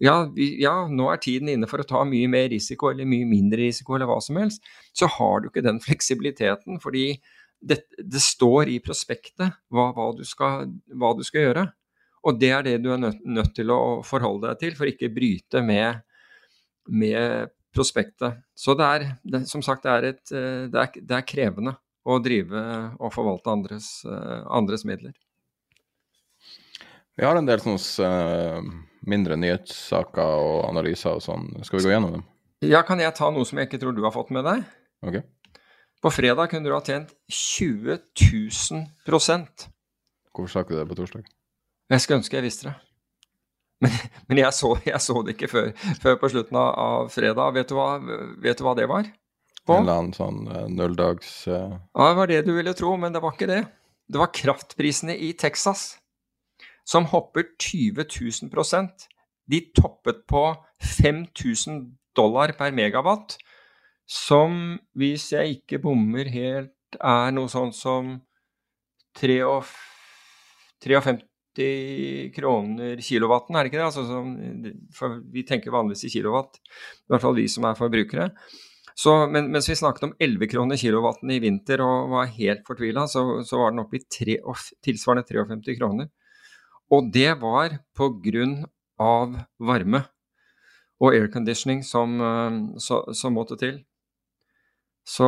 [0.03, 3.27] Ja, vi, ja, nå er tiden inne for å ta mye mer risiko eller mye
[3.29, 4.65] mindre risiko eller hva som helst.
[4.91, 7.13] Så har du ikke den fleksibiliteten, fordi
[7.63, 11.65] det, det står i prospektet hva, hva, du skal, hva, du skal, gjøre.
[12.25, 15.13] Og det er det du er nødt, nødt til å forholde deg til for ikke
[15.13, 16.01] bryte med,
[16.91, 18.41] med prospektet.
[18.57, 21.75] Så det er, det, som sagt, det er, et, eh, det, er, er, krevende
[22.05, 22.63] å drive
[22.99, 25.15] og forvalte andres, eh, andres midler.
[27.15, 28.09] Vi har en del sånne
[28.59, 28.73] uh,
[29.10, 31.47] mindre nyhetssaker og analyser og sånn.
[31.66, 32.26] Skal vi gå gjennom dem?
[32.66, 34.64] Ja, kan jeg ta noe som jeg ikke tror du har fått med deg?
[35.06, 35.20] Ok.
[36.03, 38.84] På fredag kunne du ha tjent 20 000
[40.36, 41.30] Hvorfor sa ikke du det på torsdag?
[41.89, 42.76] Jeg skulle ønske jeg visste det.
[43.84, 43.91] Men,
[44.30, 45.70] men jeg, så, jeg, så, det ikke før,
[46.01, 47.56] før på slutten av, av, fredag.
[47.58, 47.89] Vet du, hva,
[48.41, 49.10] vet du hva det var?
[49.66, 49.80] På?
[49.80, 51.76] En eller annen sånn uh, nulldags uh...
[51.76, 53.64] Ja, det var det du ville tro, men det var ikke det.
[54.06, 55.95] Det var kraftprisene i Texas
[56.86, 58.89] som hopper 20 000
[59.49, 63.38] De toppet på 5000 dollar per megawatt,
[64.05, 68.21] som hvis jeg ikke bommer helt, er noe sånt som
[69.19, 71.19] 53
[72.36, 73.89] kroner kilowatten, er det ikke det?
[73.89, 74.03] Altså,
[74.95, 76.63] for vi tenker vanligvis i kilowatt, i
[77.11, 78.25] hvert fall vi som er forbrukere.
[78.95, 83.03] Så, men, mens vi snakket om 11 kroner kilowatten i vinter og var helt fortvila,
[83.11, 84.38] så, så, var den oppe i tre,
[84.88, 86.07] tilsvarende 53 kroner.
[86.93, 88.59] Og det var på grunn
[89.01, 90.03] av varme
[91.01, 92.13] og airconditioning som,
[92.79, 93.81] som måtte til.
[95.05, 95.25] Så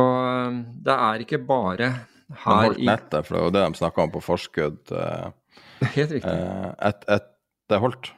[0.82, 1.90] det er ikke bare
[2.28, 4.92] her i holdt nettet, for det var det de snakka om på forskudd.
[4.92, 5.28] Eh,
[5.94, 6.32] Helt riktig.
[6.32, 7.28] Eh, et, et,
[7.70, 8.10] det holdt.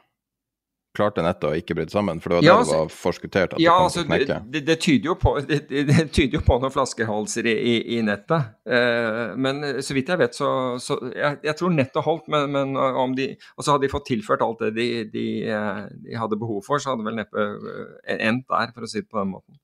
[0.90, 3.60] Klarte nettet å ikke bryte sammen, for det var ja, det altså, var forskuttert at
[3.62, 4.38] ja, det kom altså, til å knekke.
[4.50, 8.50] Det, det, tyder på, det, det, tyder jo på, noen flaskehalser i, i, i nettet.
[8.66, 10.50] Eh, men så vidt jeg vet, så,
[10.82, 14.08] så jeg, jeg, tror nettet holdt, men, men om de Og så hadde de fått
[14.10, 18.18] tilført alt det de, de, eh, de hadde behov for, så hadde vel neppe eh,
[18.18, 19.62] endt der, for å si det på den måten.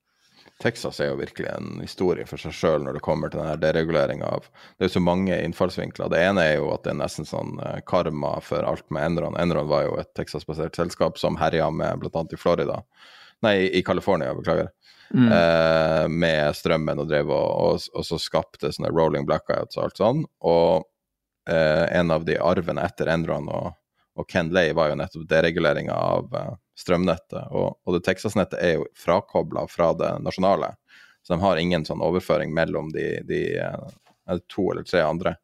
[0.61, 4.29] Texas er jo virkelig en historie for seg sjøl når det kommer til denne dereguleringa
[4.39, 6.09] av Det er jo så mange innfallsvinkler.
[6.09, 9.37] Det ene er jo at det er nesten sånn eh, karma for alt med Enron.
[9.37, 12.25] Enron var jo et Texas-basert selskap som herja med bl.a.
[12.33, 12.81] i Florida.
[13.45, 14.71] Nei, i California, beklager.
[15.13, 15.29] Mm.
[15.31, 20.01] Eh, med strømmen og drev og, og, og, så skapte sånne rolling blackouts og alt
[20.01, 20.23] sånn.
[20.41, 20.87] Og
[21.49, 23.75] eh, en av de arvene etter Enron og,
[24.17, 27.49] og Ken Lay var jo nettopp dereguleringa av eh, strømnettet.
[27.51, 30.75] Og, og det Texas-nettet er jo frakobla fra det nasjonale,
[31.25, 35.35] så de har ingen sånn overføring mellom de, de eh, to eller tre andre.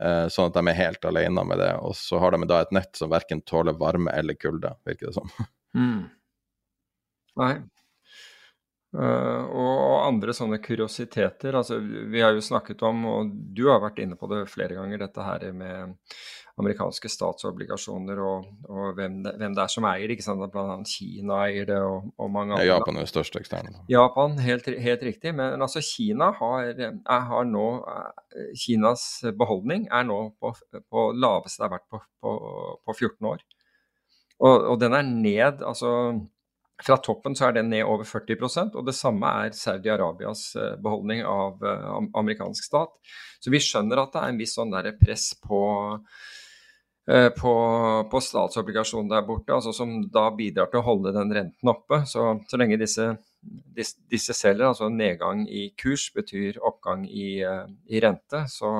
[0.00, 1.70] Eh, sånn at de er helt alene med det.
[1.84, 5.16] Og så har de da et nett som verken tåler varme eller kulde, virker det
[5.20, 5.30] som.
[5.74, 6.04] Mm.
[7.40, 7.54] Nei.
[8.94, 11.56] Uh, og andre sånne kuriositeter.
[11.58, 15.02] altså Vi har jo snakket om, og du har vært inne på det flere ganger,
[15.02, 15.96] dette her med
[16.60, 20.12] amerikanske statsobligasjoner og, og hvem, det, hvem, det, er som eier.
[20.14, 20.42] ikke sant?
[20.52, 22.66] Blant annet Kina eier det, og, og mange andre.
[22.66, 23.74] Ja, Japan er det største eksterne.
[23.90, 25.32] Japan, helt, helt, riktig.
[25.34, 26.92] Men altså Kina har, er,
[27.30, 32.36] har, nå eh, Kinas beholdning er nå på, på laveste det har vært på, på,
[32.86, 33.42] på 14 år.
[34.44, 35.90] Og, og, den er ned, altså
[36.84, 41.26] fra toppen så er den ned over 40% og det samme er Saudi-Arabias eh, beholdning
[41.26, 41.58] av
[42.14, 42.94] amerikansk stat.
[43.42, 46.40] Så vi skjønner at det er en viss sånn press på Eh,
[47.04, 47.52] på,
[48.08, 52.00] på statsobligasjonen der borte, altså som da bidrar til å holde den renten oppe.
[52.08, 53.10] Så, så lenge disse,
[53.76, 58.70] disse, disse, selger, altså nedgang i kurs betyr oppgang i, eh, i rente, så,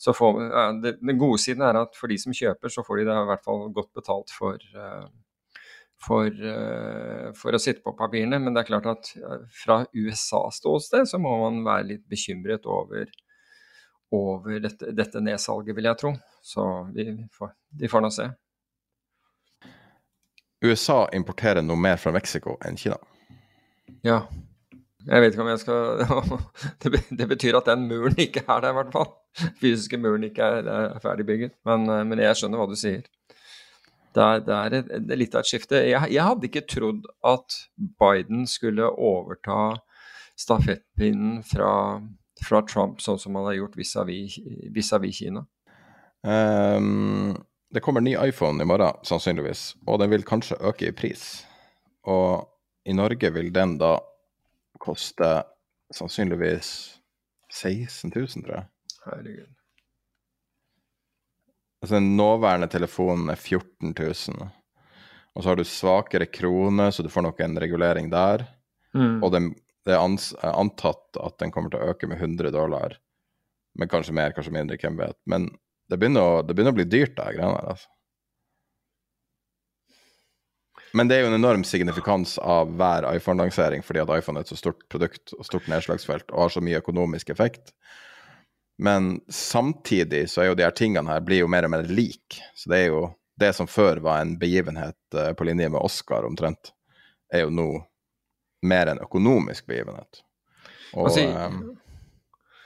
[0.00, 3.02] så får ja, det, Den gode siden er at for de som kjøper, så får
[3.02, 5.04] de det i hvert fall godt betalt for, eh,
[6.02, 6.46] for,
[7.38, 8.40] for å sitte på papirene.
[8.40, 9.12] Men det er klart at
[9.60, 13.12] fra USA-ståsted så må man være litt bekymret over
[14.12, 16.12] over dette, dette nedsalget, vil jeg tro.
[16.44, 18.28] Så vi får, de får nå se.
[20.62, 22.98] USA importerer noe mer fra Mexico enn Kina?
[24.06, 24.22] Ja.
[25.02, 26.04] Jeg vet ikke om jeg skal
[27.18, 29.10] Det betyr at den muren ikke er der, i hvert fall.
[29.58, 31.56] Fysiske muren ikke er, er ferdigbygget.
[31.66, 33.02] Men, eh, men, jeg skjønner hva du sier.
[34.12, 35.80] Det er, det er, et, det er litt av et skifte.
[35.88, 37.56] Jeg, jeg, hadde ikke trodd at
[37.98, 39.78] Biden skulle overta
[40.38, 41.72] stafettpinnen fra
[42.44, 44.38] fra Trump, sånn som han har gjort vis-à-vis
[44.74, 45.44] vis Kina?
[46.22, 47.34] Um,
[47.74, 51.44] det kommer ny iPhone i morgen, sannsynligvis, og den vil kanskje øke i pris.
[52.06, 52.44] Og
[52.84, 53.96] i Norge vil den da
[54.82, 55.34] koste
[55.94, 56.68] sannsynligvis
[57.52, 58.68] 16 000, tror jeg.
[59.06, 59.50] Herregud.
[61.82, 64.50] Altså Den nåværende telefonen er 14 000.
[65.34, 68.44] Og så har du svakere krone, så du får nok en regulering der.
[68.94, 69.22] Mm.
[69.22, 69.48] Og den,
[69.86, 72.98] det er ans, antatt at den kommer til å øke med 100 dollar.
[73.78, 75.18] Men kanskje mer, kanskje mindre, hvem vet.
[75.26, 75.48] Men
[75.90, 77.74] det begynner å, det begynner å bli dyrt, det greiene her.
[77.74, 77.88] altså.
[80.92, 84.52] Men det er jo en enorm signifikans av hver iPhone-lansering, fordi at iPhone er et
[84.52, 87.72] så stort produkt og stort nedslagsfelt og har så mye økonomisk effekt.
[88.82, 92.40] Men samtidig så er jo de her tingene her blir jo mer og mer lik.
[92.58, 93.06] Så det er jo
[93.40, 96.74] det som før var en begivenhet uh, på linje med Oscar omtrent,
[97.32, 97.70] er jo nå
[98.62, 100.22] mer en økonomisk begivenhet.
[100.94, 101.62] Og Altså, um,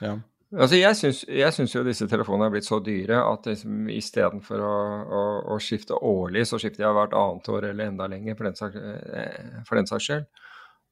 [0.01, 0.17] ja.
[0.55, 5.23] Altså jeg syns, jo disse telefonene er blitt så dyre at liksom, istedenfor å, å,
[5.55, 8.77] å skifte årlig, så skifter jeg hvert annet år eller enda lenger, for den saks,
[8.77, 10.29] eh, for den saks skyld.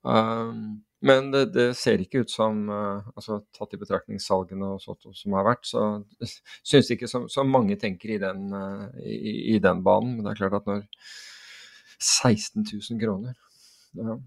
[0.06, 4.84] Um, men det, det, ser ikke ut som uh, altså Tatt i betraktning salgene og
[4.84, 5.86] sånt som har vært, så
[6.70, 10.18] syns ikke så, som, mange tenker i den, uh, i, i, den banen.
[10.18, 10.84] Men det er klart at når
[11.96, 13.34] 16 000 kroner
[13.96, 14.18] ja,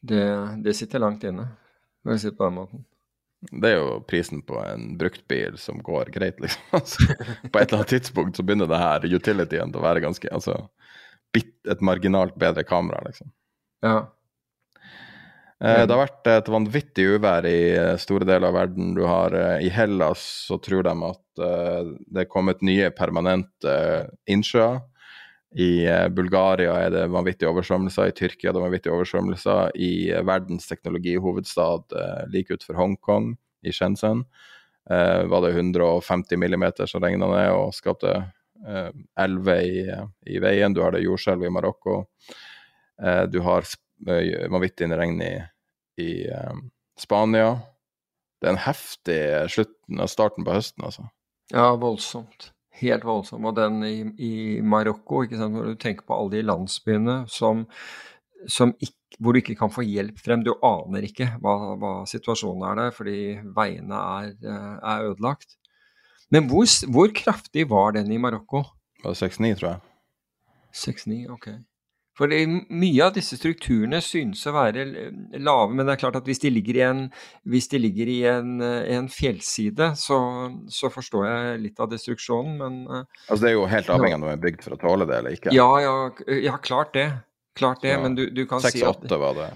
[0.00, 0.24] det,
[0.64, 1.48] det sitter langt inne.
[2.04, 2.84] Når jeg sitter på den måten.
[3.40, 6.62] Det er jo prisen på en bruktbil som går greit, liksom.
[6.76, 7.06] Altså,
[7.48, 10.62] på et eller annet tidspunkt så begynner det her utilityen til å være ganske Altså
[11.70, 13.28] et marginalt bedre kamera, liksom.
[13.86, 14.10] Ja.
[15.60, 18.94] Eh, det har vært et vanvittig uvær i eh, store deler av verden.
[18.96, 23.76] Du har eh, I Hellas så tror de at eh, det er kommet nye permanente
[23.76, 24.80] eh, innsjøer.
[25.58, 29.72] I eh, Bulgaria er det vanvittige oversvømmelser, i Tyrkia er det vanvittige oversvømmelser.
[29.74, 34.22] I eh, verdens teknologihovedstad eh, like utenfor Hongkong, i Shenzhen,
[34.88, 38.14] var det 150 millimeter som regna ned og skapte
[39.20, 39.82] elver i,
[40.24, 40.72] i, veien.
[40.72, 41.98] Du har det jordskjelv i Marokko.
[43.28, 43.68] du har
[44.48, 45.34] vanvittig regn i,
[46.00, 46.10] i
[46.98, 47.50] Spania.
[48.40, 49.20] Det er en heftig
[49.52, 51.04] slutten av starten på høsten, altså.
[51.52, 52.48] Ja, voldsomt
[52.80, 53.46] helt voldsom.
[53.48, 57.66] Og den i, i Marokko, hvor du tenker på alle de landsbyene som,
[58.48, 60.44] som ikke, hvor du ikke kan få hjelp frem.
[60.46, 63.18] Du aner ikke hva, hva situasjonen er der, fordi
[63.56, 65.56] veiene er, eh, er ødelagt.
[66.30, 68.62] Men hvor, hvor, kraftig var den i Marokko?
[69.00, 69.80] Det var 6-9, tror jeg.
[70.76, 71.48] 6-9, ok.
[72.18, 74.84] For mye av disse strukturene synes å være
[75.40, 77.02] lave, men det er klart at hvis de ligger i en,
[77.46, 80.18] de ligger i en, en fjellside, så,
[80.68, 84.26] så, forstår jeg litt av destruksjonen, men eh, Altså Det er jo helt avhengig av
[84.26, 85.54] om er bygd for å tåle det eller ikke?
[85.56, 85.94] Ja, ja,
[86.50, 87.08] ja klart det.
[87.56, 89.48] Klart det, så, men du, du kan 6, si at 6-8 var det.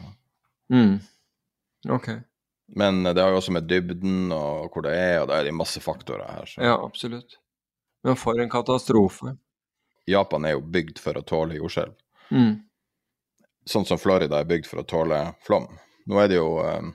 [0.72, 0.94] Mm.
[1.98, 2.08] Ok.
[2.80, 5.82] Men det har jo også med dybden og hvor det er, og det er masse
[5.84, 6.48] faktorer her.
[6.48, 6.62] Så.
[6.64, 7.36] Ja, absolutt.
[8.04, 9.36] Men for en katastrofe.
[10.08, 11.94] Japan er jo bygd for å tåle jordskjelv.
[12.30, 12.62] Mm.
[13.66, 15.66] Sånn som Florida er bygd for å tåle flom.
[16.06, 16.90] Nå er det jo eh,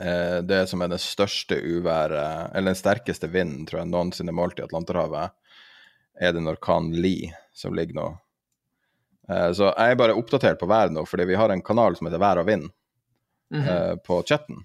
[0.00, 4.60] eh, det som er det største uværet, eller den sterkeste vinden tror jeg noensinne målt
[4.60, 5.36] i Atlanterhavet,
[6.18, 8.08] er det orkanen Lee som ligger nå.
[9.28, 12.08] Eh, så jeg er bare oppdatert på været nå, fordi vi har en kanal som
[12.08, 12.70] heter Vær og vind
[13.52, 13.96] mm -hmm.
[14.06, 14.64] på chatten.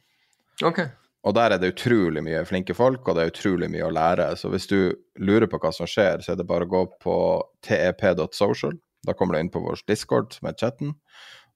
[0.64, 0.88] Okay.
[1.24, 4.36] Og der er det utrolig mye flinke folk, og det er utrolig mye å lære.
[4.36, 7.44] Så hvis du lurer på hva som skjer, så er det bare å gå på
[7.62, 10.94] tep.social da kommer du inn på vår Discord, som er chatten.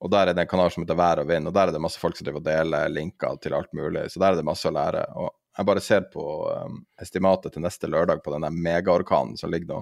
[0.03, 1.81] Og der er det en kanal som heter Vær og vind, og der er det
[1.81, 4.05] masse folk som driver og deler linker til alt mulig.
[4.13, 5.03] Så der er det masse å lære.
[5.17, 9.53] Og jeg bare ser på um, estimatet til neste lørdag på den der megaorkanen som
[9.53, 9.79] ligger nå.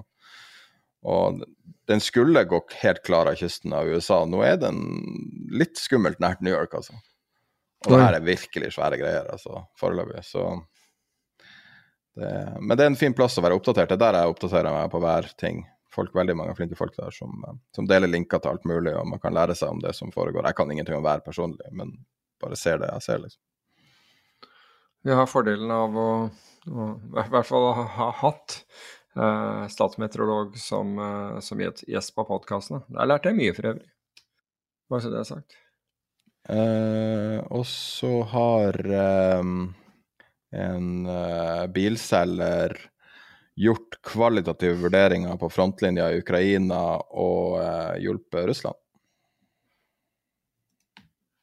[1.06, 1.42] Og
[1.86, 4.22] den skulle gå helt klar av kysten av USA.
[4.24, 4.80] Nå er den
[5.52, 6.96] litt skummelt nært New York, altså.
[7.84, 10.24] Og det her er virkelig svære greier, altså, foreløpig.
[10.26, 10.48] Så
[12.16, 13.92] det, Men det er en fin plass å være oppdatert.
[13.92, 15.66] Det er der jeg oppdaterer meg på hver ting
[15.96, 19.08] folk, veldig mange flinke folk der som, eh, som, deler linker til alt mulig, og
[19.10, 20.46] man kan lære seg om det som foregår.
[20.46, 21.96] Jeg kan ingenting om vær personlig, men
[22.42, 23.42] bare ser det jeg ser, liksom.
[25.06, 26.10] Vi har fordelen av å,
[26.66, 28.56] å i hvert fall ha, ha hatt
[29.14, 32.82] eh, statsmeteorolog som, eh, som gjest på podkastene.
[32.90, 33.86] Der lærte jeg mye for øvrig,
[34.90, 35.62] bare så det er sagt.
[36.46, 39.46] Eh, og så har eh,
[40.54, 42.76] en eh, bilselger
[43.56, 48.78] gjort kvalitative vurderinger på frontlinja i Ukraina og eh, hjulpet Russland.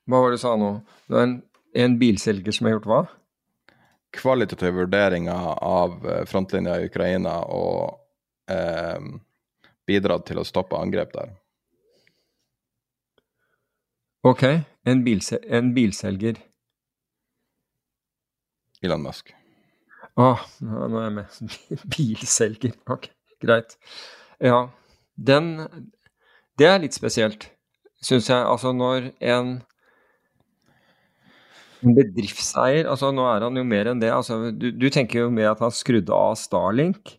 [0.07, 0.71] Hva var det du sa nå?
[1.07, 1.35] Det er en,
[1.85, 3.01] en bilselger som har gjort hva?
[4.13, 7.99] Kvalitative vurderinger av eh, frontlinja i Ukraina og
[8.51, 8.99] eh,
[9.87, 11.35] bidratt til å stoppe angrep der.
[14.23, 14.43] Ok.
[14.87, 16.39] En, bilse en bilselger.
[18.83, 19.31] Elon Musk.
[20.19, 20.25] Å,
[20.61, 21.37] nå er jeg med.
[21.95, 22.75] Bilselger.
[22.93, 23.09] Ok,
[23.41, 23.77] greit.
[24.43, 24.67] Ja,
[25.15, 25.53] den
[26.59, 27.47] Det er litt spesielt,
[28.03, 28.41] syns jeg.
[28.45, 29.55] Altså når en
[31.83, 34.11] bedriftseier altså Nå er han jo mer enn det.
[34.13, 37.17] Altså, du, du tenker jo med at han skrudde av Starlink.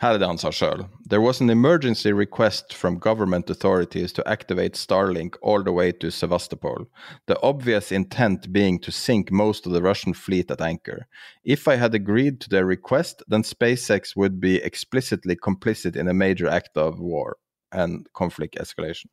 [0.00, 0.84] Her er det han sa sjøl.
[1.08, 6.10] There was an emergency request from government authorities to activate Starlink all the way to
[6.10, 6.86] Sevastopol.
[7.26, 11.06] The obvious intent being to sink most of the Russian fleet at anchor.
[11.44, 16.14] If I had agreed to their request, then SpaceX would be explicitly complicit in a
[16.14, 17.36] major act of war
[17.72, 19.10] and conflict escalation.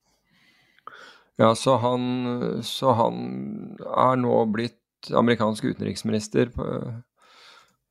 [1.35, 4.75] Ja, så han, så han er nå blitt
[5.15, 6.65] amerikansk utenriksminister på,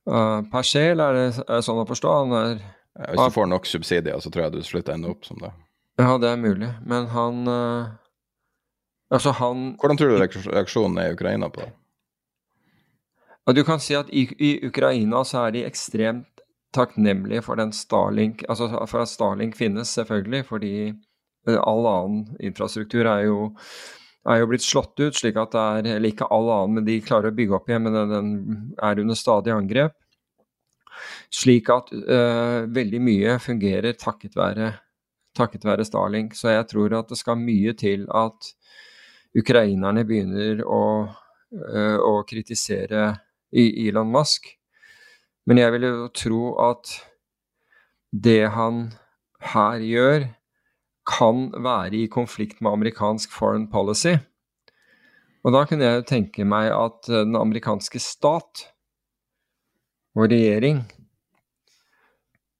[0.09, 2.13] uh, per sjel, er det, er sånn å forstå?
[2.39, 2.59] Er
[3.13, 5.53] Hvis du får nok subsidier, så tror jeg du slutter ende opp som det.
[5.99, 7.97] Ja, det er mulig, men han uh,
[9.09, 11.71] Altså, han Hvordan tror du reaksjonen er i Ukraina på det?
[13.47, 16.43] Ja, du kan si at i, i Ukraina så er de ekstremt
[16.75, 20.73] takknemlige for den Starlink Altså for at Starlink finnes, selvfølgelig, fordi
[21.57, 23.49] all annen infrastruktur er jo,
[24.27, 26.99] er jo blitt slått ut, slik at det er Eller ikke all annen, men de
[27.03, 28.29] klarer å bygge opp igjen, men den, den
[28.83, 29.95] er under stadig angrep.
[31.31, 34.73] Slik at uh, veldig mye fungerer takket være,
[35.37, 36.35] takket være Starlink.
[36.35, 38.51] Så jeg tror at det skal mye til at
[39.39, 43.13] ukrainerne begynner å, uh, å kritisere
[43.49, 44.51] Elon Musk.
[45.47, 46.91] Men jeg vil jo tro at
[48.11, 48.89] det han
[49.53, 50.27] her gjør,
[51.09, 54.15] kan være i konflikt med amerikansk foreign policy.
[55.43, 58.65] Og da kunne jeg jo tenke meg at den amerikanske stat
[60.17, 60.83] og regjering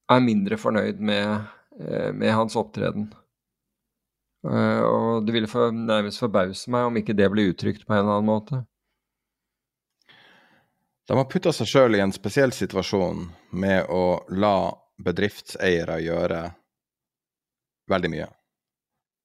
[0.10, 1.50] er mindre fornøyd med,
[2.16, 3.10] med hans opptreden.
[4.48, 8.18] Og det ville for, nærmest forbause meg om ikke det ble uttrykt på en eller
[8.18, 8.62] annen måte.
[11.10, 13.26] De har putta seg sjøl i en spesiell situasjon
[13.58, 14.70] med å la
[15.04, 16.44] bedriftseiere gjøre
[17.90, 18.28] veldig mye.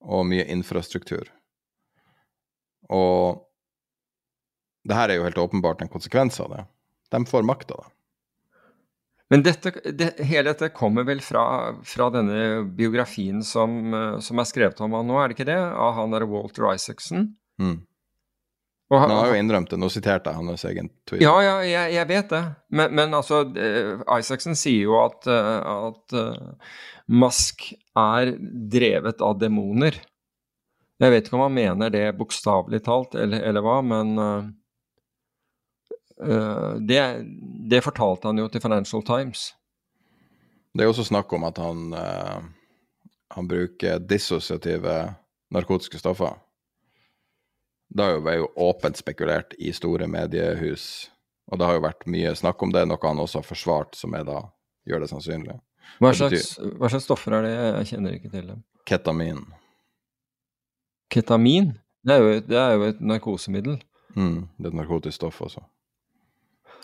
[0.05, 1.31] Og mye infrastruktur.
[2.93, 3.41] Og
[4.85, 6.65] det her er jo helt åpenbart en konsekvens av det.
[7.15, 7.91] De får makt av det.
[9.33, 13.81] Men dette, det, hele dette kommer vel fra, fra denne biografien som,
[14.21, 15.59] som, er skrevet om han nå, er det ikke det?
[15.59, 17.31] Av han der Walter Isaacson?
[17.59, 17.79] Mm.
[18.93, 19.79] Han, han har jo innrømt det.
[19.81, 21.23] Nå siterte jeg hans egen tweet.
[21.25, 22.43] Ja, ja jeg, jeg, vet det.
[22.69, 23.41] Men, men altså,
[24.19, 26.75] Isaacson sier jo at, at uh,
[27.09, 28.35] Musk er
[28.75, 29.97] drevet av demoner.
[31.01, 34.53] Jeg vet ikke om han mener det bokstavelig talt, eller, eller, hva, men uh,
[36.29, 37.03] uh, det,
[37.73, 39.49] det, fortalte han jo til Financial Times.
[40.75, 41.93] Det er også snakk om at han,
[43.31, 44.97] han bruker dissosiative
[45.55, 46.35] narkotiske stoffer.
[47.95, 50.87] Det har jo, vært åpent spekulert i store mediehus,
[51.51, 54.17] og det har jo vært mye snakk om det, noe han også har forsvart, som
[54.19, 54.41] er da
[54.89, 55.59] gjør det sannsynlig.
[56.03, 57.53] Hva slags, hva slags stoffer er det?
[57.55, 58.65] Jeg kjenner ikke til dem.
[58.89, 59.45] Ketamin.
[61.13, 61.71] Ketamin?
[62.05, 63.79] Det er jo, det er jo et narkosemiddel.
[64.17, 65.63] Mm, det er et narkotisk stoff også.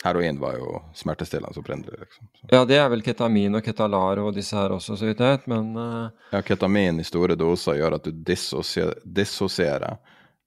[0.01, 2.29] Heroin var jo smertestillende opprinnelig, liksom.
[2.33, 2.47] Så.
[2.49, 5.45] Ja, det er vel ketamin og ketalar og disse her også, så vidt jeg vet,
[5.51, 6.07] men uh...
[6.31, 9.99] Ja, ketamin i store doser gjør at du dissosierer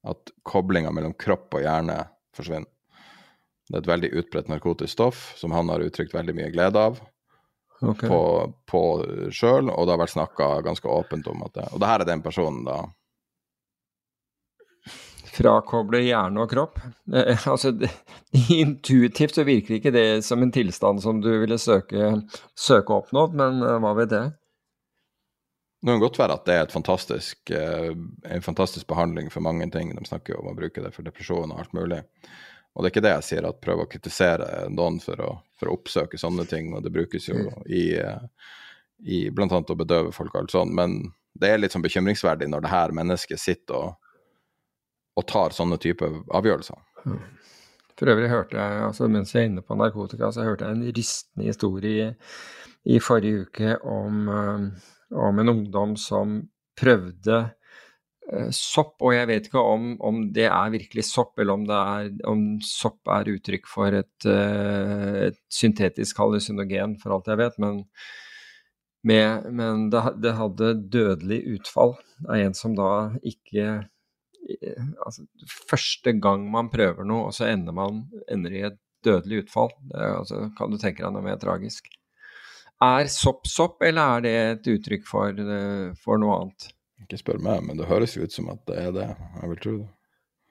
[0.05, 1.97] at koblinga mellom kropp og hjerne
[2.35, 2.69] forsvinner.
[3.65, 6.99] Det er et veldig utbredt narkotisk stoff som han har uttrykt veldig mye glede av
[7.81, 8.09] okay.
[8.09, 8.81] på, på
[9.33, 12.09] sjøl, og det har vært snakka ganske åpent om at det Og det her er
[12.11, 12.83] den personen, da.
[15.35, 16.79] Frakoble hjerne og kropp.
[17.51, 17.89] altså, det,
[18.53, 22.13] intuitivt så virker ikke det som en tilstand som du ville søke,
[22.55, 24.25] søke oppnådd, men uh, hva vet det?
[25.85, 27.91] Det kan godt være at det er fantastisk, eh,
[28.33, 29.91] en fantastisk behandling for mange ting.
[29.93, 31.99] De snakker jo om å bruke det for depresjon og alt mulig.
[32.73, 35.69] Og det er ikke det jeg sier, at prøve å kritisere noen for å, for
[35.69, 36.71] å oppsøke sånne ting.
[36.73, 37.59] Og det brukes jo mm.
[37.69, 37.83] i,
[39.13, 39.59] i bl.a.
[39.61, 40.73] å bedøve folk og alt sånt.
[40.73, 40.97] Men
[41.37, 44.17] det er litt sånn bekymringsverdig når det her mennesket sitter og,
[45.21, 46.81] og tar sånne typer avgjørelser.
[47.05, 47.21] Mm.
[47.93, 50.97] For øvrig hørte jeg, altså mens jeg er inne på narkotika, så hørte jeg en
[50.97, 52.35] rystende historie i,
[52.97, 54.25] i forrige uke om
[55.11, 56.39] om en ungdom som
[56.79, 57.37] prøvde
[58.31, 62.11] eh, sopp, og jeg vet ikke om, om, det er virkelig sopp, eller om, er,
[62.27, 67.59] om sopp er uttrykk for et, eh, et, syntetisk hallusinogen, for alt jeg vet.
[67.63, 67.83] Men,
[69.05, 71.93] med, men det, det, hadde dødelig utfall
[72.25, 72.89] av en som da
[73.21, 75.27] ikke eh, altså,
[75.69, 80.01] Første gang man prøver noe, og så ender man ender i et dødelig utfall, det,
[80.01, 81.91] altså, kan du tenke deg noe mer tragisk?
[82.83, 86.71] Er sopp sopp, eller er det et uttrykk for, eh, for noe annet?
[87.05, 89.05] Ikke spør meg, men det høres jo ut som at det er det.
[89.41, 89.87] Jeg vil tro det.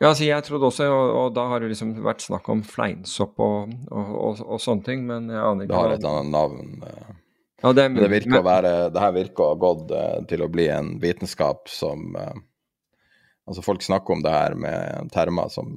[0.03, 3.39] Ja, altså jeg trodde også, og, og, da har det liksom vært snakk om fleinsopp
[3.41, 6.73] og, og, og sånne ting, men jeg aner ikke Det har et eller annet navn.
[6.89, 7.21] eh.
[7.63, 10.43] Ja, det, Men det virker å være Det her virker å ha gått eh, til
[10.45, 12.11] å bli en vitenskap som
[13.45, 15.71] Altså, folk snakker om det her med termer som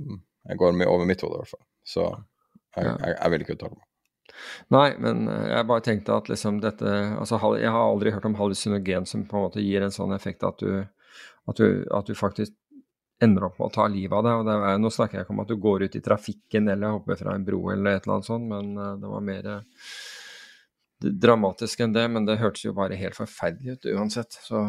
[0.48, 1.66] jeg går mye over mitt hode, i hvert fall.
[1.84, 3.87] Så jeg, jeg, jeg vil ikke uttale meg.
[4.74, 8.38] Nei, men eh, jeg bare tenkte at liksom dette altså Jeg har aldri hørt om
[8.38, 10.84] hallusinogen som på en måte gir en sånn effekt at du,
[11.48, 12.56] at du, at du faktisk
[13.24, 14.42] ender opp med å ta livet av deg.
[14.42, 16.98] Og det er, nå snakker jeg ikke om at du går ut i trafikken eller
[17.00, 19.98] hopper fra en bro eller et eller annet sånt, men eh, det var mer eh,
[21.26, 22.06] dramatisk enn det.
[22.14, 24.38] Men det hørtes jo bare helt forferdelig ut uansett.
[24.46, 24.62] Så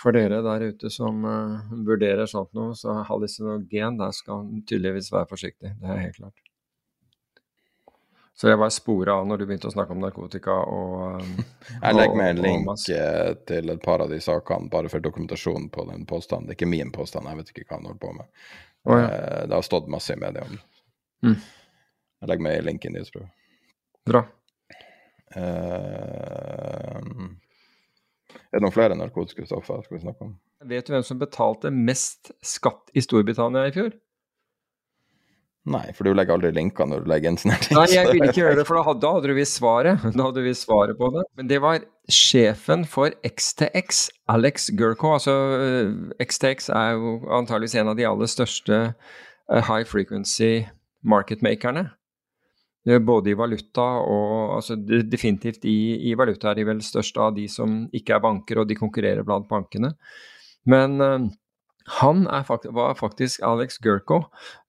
[0.00, 1.22] for dere der ute som
[1.86, 5.76] vurderer sånt noe, så hallusinogen, der skal tydeligvis være forsiktig.
[5.78, 6.43] Det er helt klart.
[8.34, 11.34] Så jeg var spora av når du begynte å snakke om narkotika og um,
[11.84, 15.68] Jeg legger med en link eh, til et par av de sakene, bare for dokumentasjon
[15.74, 16.48] på den påstanden.
[16.48, 18.26] Det er ikke min påstand, jeg vet ikke hva han holder på med.
[18.84, 19.06] Oh, ja.
[19.06, 20.64] Eh, Det har stått masse i media om det.
[21.24, 21.38] Mm.
[22.24, 23.30] Jeg legger med en link i nyhetsbrevet.
[24.04, 24.24] Bra.
[25.34, 27.00] Uh,
[28.34, 30.34] er det noen flere narkotiske stoffer skal vi snakke om?
[30.64, 33.94] Vet du hvem som betalte mest skatt i Storbritannia i fjor?
[35.64, 37.76] Nei, for du legger aldri linker når du legger inn sånne ting.
[37.78, 40.02] Nei, jeg ville ikke gjøre det, for da hadde, da hadde du visst svaret.
[40.12, 41.22] Da hadde du visst svaret på det.
[41.40, 45.14] Men det var sjefen for XTX, Alex Gurko.
[45.16, 45.34] Altså,
[46.20, 50.66] XTX er jo antageligvis en av de aller største øh, high frequency
[51.00, 51.86] market-makerne.
[52.84, 57.32] Er Både i valuta og altså Definitivt i, i valuta er de vel største av
[57.38, 59.94] de som ikke er banker, og de konkurrerer blant bankene.
[60.68, 61.00] Men
[62.00, 64.24] han fakt var faktisk Alex Gurko.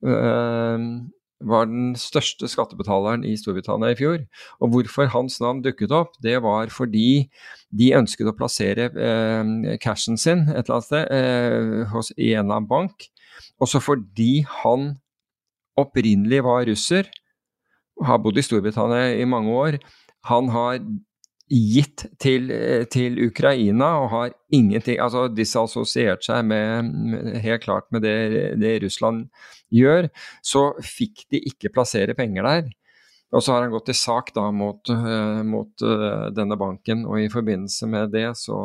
[0.05, 1.05] Uh,
[1.43, 4.21] var den største skattebetaleren i Storbritannia i fjor.
[4.63, 7.27] Og hvorfor hans navn dukket opp, det var fordi
[7.75, 12.45] de ønsket å plassere eh, cashen sin et eller annet sted eh, hos, i en
[12.45, 13.09] eller annen bank.
[13.61, 14.95] Også fordi han
[15.79, 17.11] opprinnelig var russer,
[18.03, 19.79] har bodd i Storbritannia i mange år.
[20.31, 20.79] Han har
[21.51, 22.49] gitt til,
[22.89, 28.15] til Ukraina og har ingenting Altså disassosiert seg med, med helt klart med det,
[28.61, 29.27] det Russland
[29.73, 30.09] gjør,
[30.45, 32.73] så fikk de ikke plassere penger der.
[33.35, 37.19] Og så har han gått til sak da mot, eh, mot eh, denne banken, og
[37.19, 38.59] i forbindelse med det så,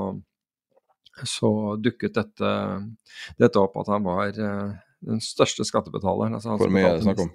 [1.26, 2.53] så dukket dette,
[3.41, 4.74] dette opp at han var eh,
[5.11, 6.37] den største skattebetaleren.
[6.39, 7.33] Altså Hvor mye er det snakk om?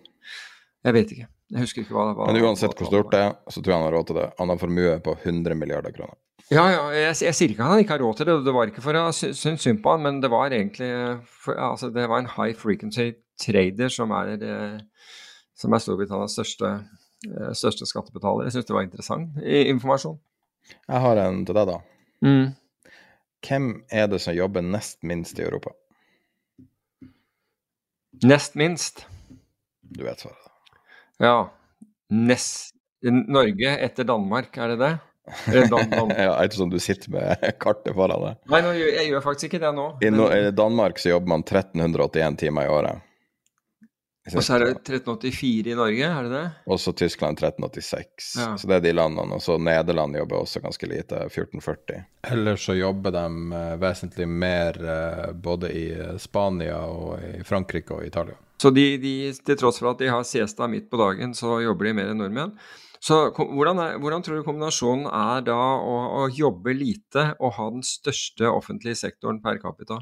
[0.85, 1.31] Jeg vet ikke.
[1.55, 2.29] Jeg husker ikke hva det var.
[2.33, 4.25] Men uansett hvor stort det er, så tror jeg han har råd til det.
[4.41, 6.17] Han har formue på 100 milliarder kroner.
[6.51, 8.69] Ja, ja, jeg, jeg sier ikke at han ikke har råd til det, det var
[8.69, 10.89] ikke for å sy- synes synd på han, men det var egentlig
[11.25, 13.07] for, altså, Det var en high frequency
[13.41, 14.75] trader som er, eh,
[15.57, 16.69] som er Storbritannias største,
[17.25, 18.45] eh, største skattebetaler.
[18.45, 20.19] Jeg syns det var interessant informasjon.
[20.75, 21.79] Jeg har en til deg, da.
[22.25, 22.45] Mm.
[23.45, 25.71] Hvem er det som jobber nest minst i Europa?
[28.23, 29.05] Nest minst.
[29.81, 30.41] Du vet svaret.
[31.23, 31.35] Ja.
[32.09, 32.73] Nest
[33.05, 34.93] Norge etter Danmark, er det det?
[35.53, 38.39] Ja, Dan Dan ja, sånn du sitter med kartet foran deg.
[38.53, 39.89] Nei, nå, jeg gjør faktisk ikke det nå.
[40.05, 43.11] I, no I Danmark så jobber man 1381 timer i året.
[44.25, 46.45] Og så er det 1384 i Norge, er det det?
[46.73, 48.31] Og så Tyskland 1386.
[48.39, 48.47] Ja.
[48.57, 49.37] Så det er de landene.
[49.37, 51.99] Og så Nederland jobber også ganske lite, 1440.
[52.33, 53.25] Eller så jobber de
[53.59, 58.39] eh, vesentlig mer eh, både i eh, Spania og i Frankrike og Italia.
[58.61, 59.13] Så de, de,
[59.45, 62.21] til tross for at de har siesta midt på dagen, så jobber de mer enn
[62.23, 62.55] nordmenn.
[63.03, 67.67] Så hvordan, er, hvordan tror du kombinasjonen er da å, å jobbe lite og ha
[67.75, 69.99] den største offentlige sektoren per capita?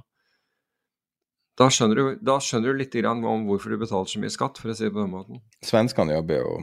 [1.60, 4.62] Da skjønner du, da skjønner du litt grann om hvorfor du betaler så mye skatt,
[4.62, 5.44] for å si det på den måten.
[5.66, 6.56] Svenskene jobber jo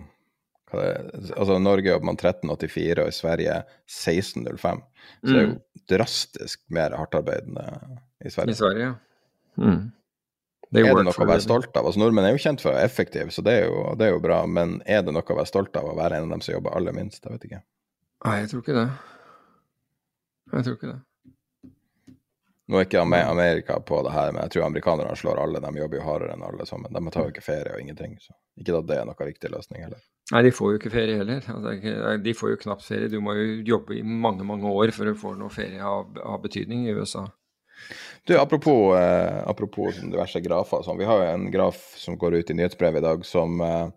[0.71, 3.61] hva det, altså I Norge jobber man 1384, og i Sverige
[3.91, 4.83] 1605.
[5.21, 7.67] Så det er jo drastisk mer hardtarbeidende
[8.25, 8.55] i Sverige.
[8.55, 9.61] I Sverige, ja.
[9.61, 9.89] Mm.
[10.71, 11.89] They Er det noe å være stolt av?
[11.89, 14.13] Altså Nordmenn er jo kjent for å være effektive, så det er, jo, det er
[14.15, 14.45] jo bra.
[14.47, 16.77] Men er det noe å være stolt av å være en av dem som jobber
[16.79, 17.25] aller minst?
[17.25, 17.63] Jeg vet ikke.
[18.27, 18.89] Nei, jeg tror ikke det.
[20.53, 21.01] Jeg tror ikke det.
[22.71, 25.63] Nå er ikke Amerika på det her, men jeg tror amerikanerne slår alle.
[25.65, 26.95] De jobber jo hardere enn alle sammen.
[26.95, 28.15] De tar jo ikke ferie og ingenting.
[28.23, 30.05] Så ikke at det er noen viktig løsning heller.
[30.31, 31.43] Nei, de får jo ikke ferie heller.
[31.51, 33.11] Altså, det de får jo knapt ferie.
[33.11, 36.39] Du må jo jobbe i mange, mange år for å få noe ferie av, av
[36.45, 37.25] betydning i USA.
[38.29, 40.99] Du, apropos, eh, apropos diverse grafer sånn.
[41.01, 43.89] Vi har jo en graf som går ut i nyhetsbrevet i dag, som, eh,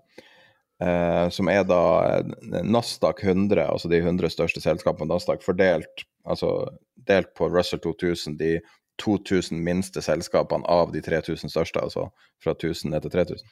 [0.88, 6.69] eh, som er da eh, Nasdaq 100, altså de 100 største selskapene Nasdaq, fordelt altså
[6.95, 8.60] delt på Russell 2000, de
[9.01, 12.10] 2000 minste selskapene av de 3000 største, altså
[12.43, 13.51] fra 1000 ned til 3000.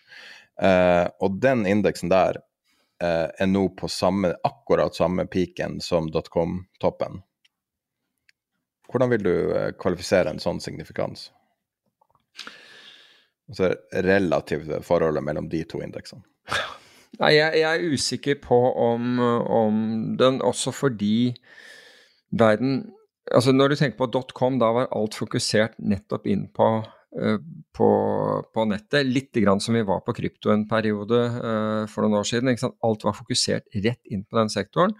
[0.62, 2.42] Eh, og den indeksen der
[3.02, 7.22] eh, er nå på samme, akkurat samme peaken som dotcom-toppen.
[8.92, 11.30] Hvordan vil du eh, kvalifisere en sånn signifikans?
[13.52, 13.74] Altså
[14.06, 16.24] relativt forholdet mellom de to indeksene?
[17.20, 19.78] Nei, jeg, jeg, er usikker på om, om,
[20.20, 21.34] den, også fordi
[22.32, 22.84] verden
[23.32, 27.38] Altså når du tenker på .com, da var alt fokusert nettopp inn på, uh,
[27.78, 27.90] på,
[28.52, 29.06] på nettet.
[29.08, 32.50] Litt grann som vi var på krypto en periode uh, for noen år siden.
[32.82, 34.98] Alt var fokusert rett inn på den sektoren.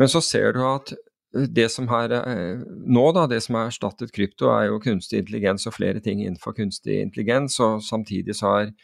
[0.00, 0.94] Men så ser du at
[1.32, 5.64] det som her uh, nå, da, det som har erstattet krypto, er jo kunstig intelligens
[5.70, 7.56] og flere ting innenfor kunstig intelligens.
[7.64, 8.74] Og samtidig så har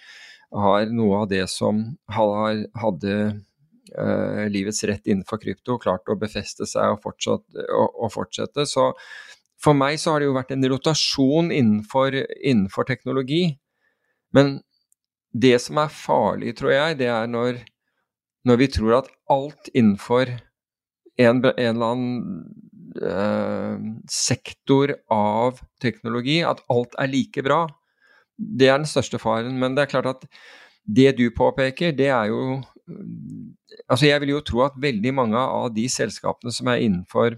[0.55, 1.83] har noe av det som
[2.15, 8.13] har, hadde uh, livets rett innenfor krypto, klart å befeste seg og, fortsatt, og, og,
[8.15, 8.65] fortsette.
[8.69, 8.91] Så
[9.61, 13.59] for meg så har det jo vært en rotasjon innenfor, innenfor teknologi.
[14.35, 14.59] Men
[15.33, 17.63] det som er farlig, tror jeg, det er når,
[18.49, 20.33] når vi tror at alt innenfor
[21.19, 22.45] en, en eller annen
[23.03, 23.79] uh,
[24.11, 27.65] sektor av teknologi, at alt er like bra.
[28.39, 29.59] Det er den største faren.
[29.59, 30.27] Men det er klart at
[30.89, 32.61] det du påpeker, det er jo
[33.89, 37.35] Altså, jeg vil jo tro at veldig mange av de selskapene som er innenfor,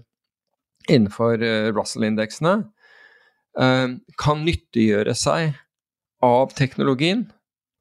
[0.87, 2.53] innenfor uh, Russell-indeksene,
[3.59, 5.57] uh, kan nyttiggjøre seg
[6.23, 7.25] av teknologien.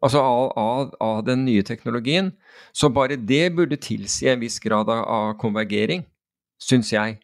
[0.00, 2.32] Altså av, av, av, den nye teknologien.
[2.72, 6.06] Så bare det burde tilsi en viss grad av, av konvergering,
[6.62, 7.18] syns jeg.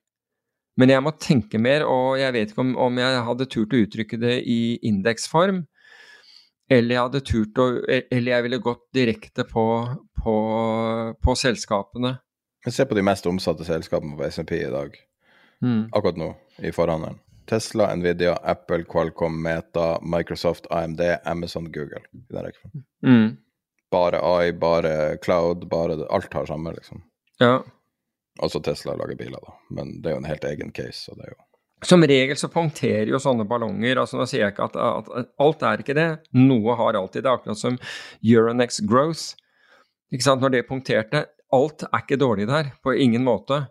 [0.77, 3.81] Men jeg må tenke mer, og jeg vet ikke om, om jeg hadde turt å
[3.81, 5.65] uttrykke det i indeksform.
[6.69, 9.65] Eller jeg hadde turt å Eller jeg ville gått direkte på,
[10.19, 10.37] på,
[11.23, 12.17] på selskapene.
[12.67, 14.97] Se på de mest omsatte selskapene på SMP i dag.
[15.63, 15.87] Mm.
[15.95, 17.21] Akkurat nå, i forhandelen.
[17.47, 22.03] Tesla, Nvidia, Apple, Qualcomm, Meta, Microsoft, AMD, Amazon, Google.
[23.07, 23.37] Mm.
[23.91, 27.03] Bare AI, bare cloud, bare Alt har samme, liksom.
[27.39, 27.63] Ja.
[28.43, 29.59] Altså Tesla lager biler, da.
[29.71, 31.07] Men det er jo en helt egen case.
[31.07, 31.43] så det er jo
[31.85, 33.99] som regel så punkterer jo sånne ballonger.
[34.01, 36.09] altså Nå sier jeg ikke at, at, at, alt er ikke det.
[36.33, 37.77] Noe har alltid det, akkurat som
[38.25, 39.37] Euronex Growth.
[40.13, 40.45] Ikke sant?
[40.45, 43.67] Når det punkterte Alt er ikke dårlig der, på ingen måte.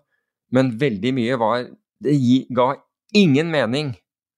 [0.54, 1.66] Men veldig mye var
[2.06, 2.14] Det
[2.54, 2.70] ga
[3.16, 3.96] ingen mening.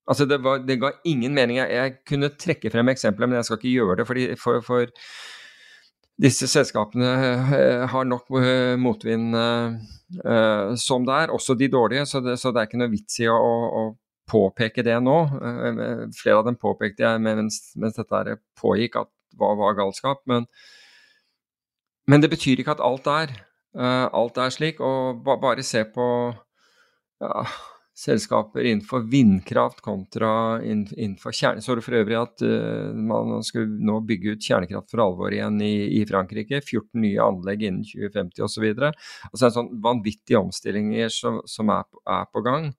[0.07, 1.59] Altså, det, var, det ga ingen mening.
[1.59, 4.07] Jeg, jeg, kunne trekke frem eksempler, men jeg skal ikke gjøre det.
[4.07, 4.87] fordi for, for
[6.17, 7.09] disse selskapene
[7.57, 12.53] eh, har nok eh, motvind uh, som det er, også de dårlige, så det, så
[12.53, 13.83] det er ikke noe vits i å, å
[14.27, 15.17] påpeke det nå.
[16.15, 20.23] Flere av dem påpekte jeg mens, mens dette pågikk at hva var galskap.
[20.27, 20.47] Men,
[22.07, 23.31] men, det betyr ikke at alt er.
[23.77, 24.81] Alt er slik.
[24.83, 26.07] Og ba, bare se på
[27.23, 27.45] ja,
[27.97, 31.61] selskaper innenfor vindkraft kontra innenfor kjerne...
[31.61, 35.57] Så du for øvrig at uh, man skal nå bygge ut kjernekraft for alvor igjen
[35.65, 36.61] i, i Frankrike.
[36.61, 38.67] 14 nye anlegg innen 2050 osv.
[39.31, 42.69] Altså en sånn vanvittige omstillinger som, som er, er, på gang.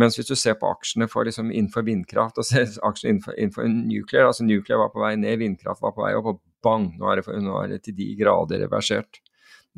[0.00, 3.68] Mens hvis du ser på aksjene for, liksom, innenfor vindkraft og ser aksjene innenfor, innenfor
[3.74, 7.12] nuclear altså Nuclear var på vei ned, vindkraft var på vei opp, og bang, nå
[7.12, 9.20] er det, nå er det til de grader reversert.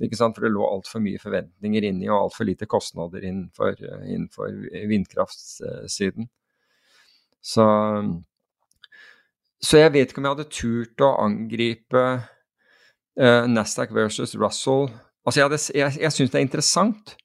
[0.01, 0.37] Ikke sant?
[0.37, 3.77] For det lå altfor mye forventninger inni og altfor lite kostnader innenfor,
[4.09, 4.55] innenfor
[4.89, 6.31] vindkraftsiden.
[7.43, 7.65] Så,
[9.59, 12.05] så, jeg vet ikke om jeg hadde turt å angripe
[13.19, 14.87] uh, Nasdaq versus Russell.
[15.27, 17.17] Altså jeg, hadde, jeg, jeg syns det er interessant.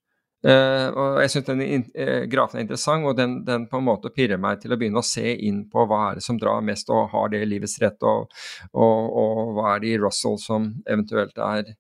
[0.46, 4.12] Uh, og jeg syns den uh, grafen er interessant, og den, den, på en måte
[4.14, 6.92] pirrer meg til å begynne å se inn på hva er det som drar mest,
[6.94, 8.34] og har det livets rett, og,
[8.74, 11.74] og, og hva er det i Russell som eventuelt er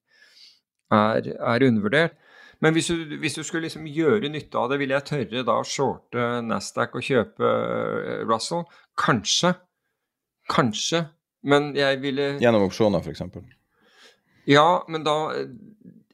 [0.93, 2.17] er, er undervurdert.
[2.63, 5.59] Men hvis du, hvis du skulle liksom gjøre nytte av det, ville jeg tørre da
[5.61, 8.65] å shorte Nasdaq og kjøpe eh, Russell?
[8.97, 9.53] Kanskje.
[10.49, 11.03] Kanskje.
[11.47, 13.21] Men jeg ville Gjennom auksjoner, f.eks.?
[14.49, 15.17] Ja, men da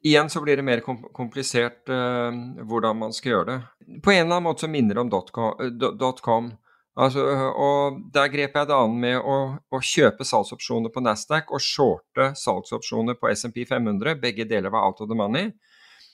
[0.03, 2.27] Igjen så blir det mer komplisert uh,
[2.67, 3.53] hvordan man skal gjøre det.
[4.03, 5.11] På en eller annen måte så minner det om
[6.01, 6.49] dotcom.
[6.93, 7.23] Altså,
[7.57, 9.37] og Der grep jeg det an med å,
[9.73, 14.19] å, kjøpe salgsopsjoner på Nasdaq og shorte salgsopsjoner på SMP 500.
[14.21, 15.49] Begge deler var out of the money.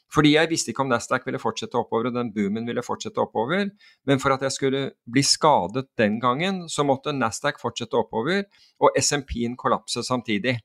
[0.10, 3.68] Fordi jeg visste ikke om Nasdaq ville fortsette oppover og den boomen ville fortsette oppover.
[4.10, 8.48] Men for at jeg skulle bli skadet den gangen, så måtte Nasdaq fortsette oppover
[8.80, 10.58] og SMP-en kollapse samtidig.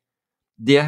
[0.57, 0.85] Det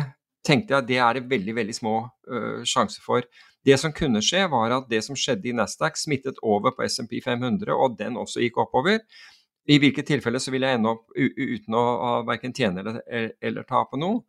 [0.46, 3.26] tenkte jeg det er det veldig veldig små uh, sjanser for.
[3.66, 7.18] Det som kunne skje, var at det som skjedde i Nasdaq, smittet over på SMP
[7.24, 9.00] 500, og den også gikk oppover.
[9.66, 11.84] I hvilket tilfelle så vil jeg ende opp uten å,
[12.28, 13.00] verken tjene eller,
[13.42, 14.22] eller tape noe.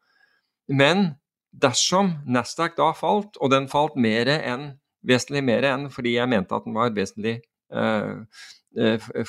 [0.67, 1.11] Men
[1.53, 4.71] dersom Nasdaq da falt, og den falt mer enn,
[5.07, 7.37] vesentlig mer enn fordi jeg mente at den var vesentlig
[7.69, 8.25] uh,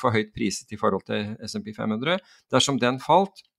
[0.00, 3.57] for høyt priset i forhold til SMP 500, dersom den falt, Eh,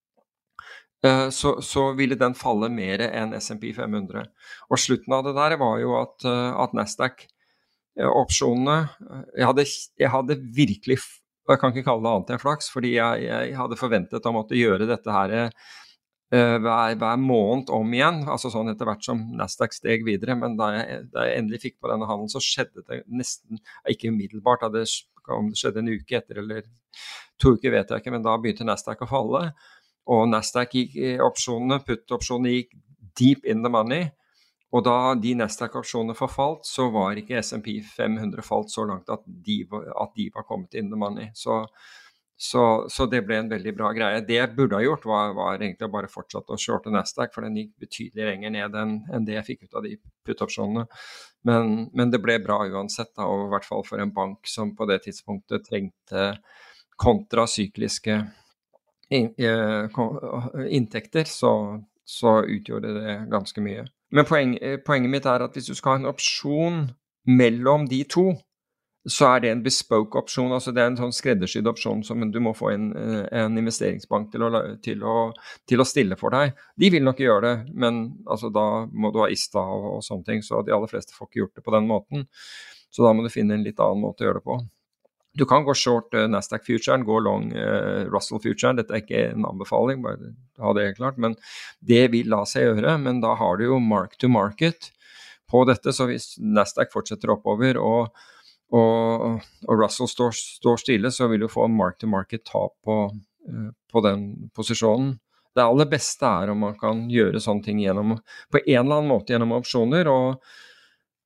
[1.31, 4.25] så, så, ville den falle mer enn SMP 500.
[4.67, 10.35] Og slutten av det der var jo at, eh, at Nasdaq-opsjonene eh, jeg, jeg, hadde
[10.55, 10.97] virkelig
[11.47, 14.35] Og jeg kan ikke kalle det annet enn flaks, fordi jeg, jeg hadde forventet å
[14.35, 15.49] måtte gjøre dette her uh,
[16.61, 20.35] hver, hver, måned om igjen, altså sånn etter hvert som Nasdaq steg videre.
[20.37, 23.57] Men da jeg, da jeg endelig fikk på denne handelen, så skjedde det nesten
[23.89, 24.61] ikke umiddelbart.
[24.67, 24.73] Om
[25.49, 26.61] det skjedde en uke etter eller
[27.41, 29.41] to uker, vet jeg ikke, men da begynte Nasdaq å falle.
[30.09, 30.75] Og Nasdaq
[31.25, 32.73] opsjonene, put-opsjonene gikk
[33.19, 34.09] deep in the money.
[34.73, 39.63] Og da de Nasdaq-opsjonene forfalt, så var ikke SMP 500 falt så langt at de,
[39.69, 41.31] at de var kommet in the money.
[41.33, 41.63] Så,
[42.37, 44.21] så, så, det ble en veldig bra greie.
[44.27, 47.47] Det jeg burde ha gjort, var, var egentlig å bare fortsette å shorte Nasdaq, for
[47.47, 49.95] den gikk betydelig lenger ned enn, enn det jeg fikk ut av de
[50.27, 50.85] put-opsjonene.
[51.49, 54.75] Men, men, det ble bra uansett, da, og i hvert fall for en bank som
[54.77, 56.33] på det tidspunktet trengte
[56.99, 58.21] kontrasykliske
[59.09, 61.53] inntekter, så,
[62.05, 63.87] så utgjorde det ganske mye.
[64.11, 66.87] Men poeng, eh, poenget mitt er at hvis du skal ha en opsjon
[67.29, 68.31] mellom de to,
[69.09, 70.51] så er det en bespoke opsjon.
[70.51, 74.31] altså Det er en sånn skreddersydd opsjon som du må få en, eh, en investeringsbank
[74.31, 74.49] til å,
[74.83, 75.31] til, å,
[75.67, 76.57] til å, stille for deg.
[76.75, 80.25] De vil nok gjøre det, men altså, da må du ha ISTA og, og, sånne
[80.25, 80.43] ting.
[80.43, 82.27] Så de aller fleste får ikke gjort det på den måten.
[82.89, 84.59] Så da må du finne en litt annen måte å gjøre det på.
[85.37, 88.79] Du kan gå short uh, Nasdaq futuren, gå long uh, Russell futuren.
[88.79, 91.19] Dette er ikke en anbefaling, bare ha det helt klart.
[91.21, 91.35] Men
[91.85, 92.97] det vil la seg gjøre.
[93.03, 94.91] Men da har du jo mark to market
[95.49, 95.93] på dette.
[95.93, 98.25] Så hvis Nasdaq fortsetter oppover og,
[98.73, 103.01] og, og Russell står, står, stille, så vil du få en mark to market-tap på,
[103.13, 105.17] uh, på den posisjonen.
[105.55, 108.17] Det aller beste er om man kan gjøre sånne ting gjennom,
[108.53, 110.09] på en eller annen måte gjennom opsjoner.
[110.09, 110.43] og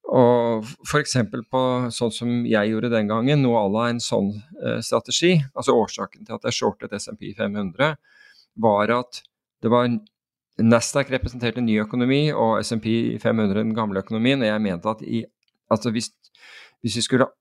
[0.03, 1.15] og f.eks.
[1.49, 1.61] på
[1.95, 5.37] sånn som jeg gjorde den gangen, noe à la en sånn eh, strategi.
[5.55, 7.95] Altså årsaken til at jeg shortet SMP 500,
[8.59, 9.23] var at
[9.63, 9.87] det var
[10.61, 14.43] Nasdaq representerte ny økonomi og SMP 500 den gamle økonomien.
[14.43, 15.23] Og jeg mente at i,
[15.71, 16.11] altså hvis,
[16.83, 17.31] hvis vi skulle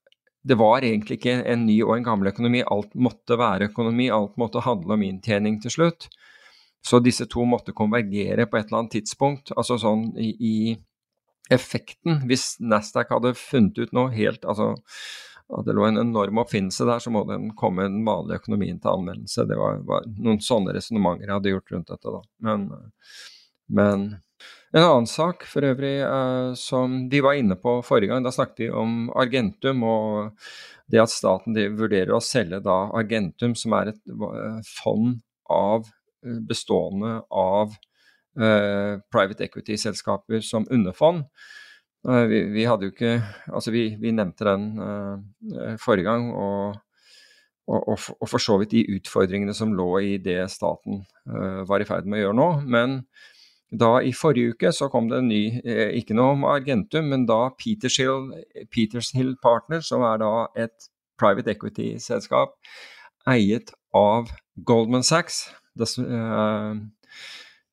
[0.42, 2.64] Det var egentlig ikke en ny og en gammel økonomi.
[2.66, 6.08] Alt måtte være økonomi, alt måtte handle om inntjening til slutt.
[6.82, 9.52] Så disse to måtte konvergere på et eller annet tidspunkt.
[9.54, 10.74] Altså sånn i,
[11.52, 14.74] effekten Hvis Nasdaq hadde funnet ut noe helt altså
[15.52, 18.88] at det lå en enorm oppfinnelse der, så må den komme den vanlige økonomien til
[18.94, 19.44] anvendelse.
[19.44, 22.20] Det var, var noen sånne resonnementer jeg hadde gjort rundt dette, da.
[22.46, 22.62] Men,
[23.68, 24.06] men
[24.72, 28.64] en annen sak for øvrig eh, som vi var inne på forrige gang, da snakket
[28.64, 30.48] vi om Argentum og
[30.92, 34.00] det at staten vurderer å selge da Argentum, som er et
[34.78, 35.18] fond
[35.52, 37.91] av eh, bestående av Eh,
[38.32, 41.26] private equity-selskaper som underfond.
[42.08, 43.12] Eh, vi, vi, hadde jo ikke
[43.52, 46.80] Altså, vi, vi nevnte den uh, forrige gang, og,
[47.68, 51.86] og, og, for så vidt de utfordringene som lå i det staten uh, var i
[51.86, 52.48] ferd med å gjøre nå.
[52.66, 52.96] Men
[53.70, 57.28] da i forrige uke så kom det en ny, uh, ikke noe om Argentum, men
[57.30, 58.32] da Peters Hill,
[58.74, 60.90] Peters Hill Partners, som er da et
[61.22, 62.56] private equity-selskap
[63.30, 64.32] eiet av
[64.66, 65.44] Goldman Sachs.
[65.78, 65.86] Det,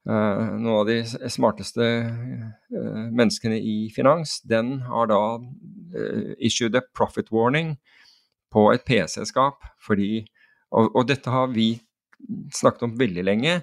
[0.08, 7.32] noen av de smarteste uh, menneskene i finans, den har da uh, issued a profit
[7.36, 7.76] warning
[8.54, 9.66] på et P-selskap.
[9.86, 10.26] fordi,
[10.72, 11.80] og, og, dette har vi
[12.54, 13.60] snakket om veldig lenge,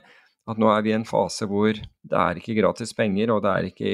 [0.46, 3.50] at nå er vi i en fase hvor det er ikke gratis penger, og det
[3.50, 3.90] er ikke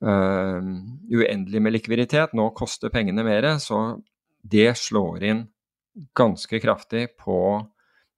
[0.00, 2.34] uendelig med likviditet.
[2.34, 4.00] Nå koster pengene mer, så
[4.42, 5.44] det slår inn
[6.18, 7.36] ganske kraftig på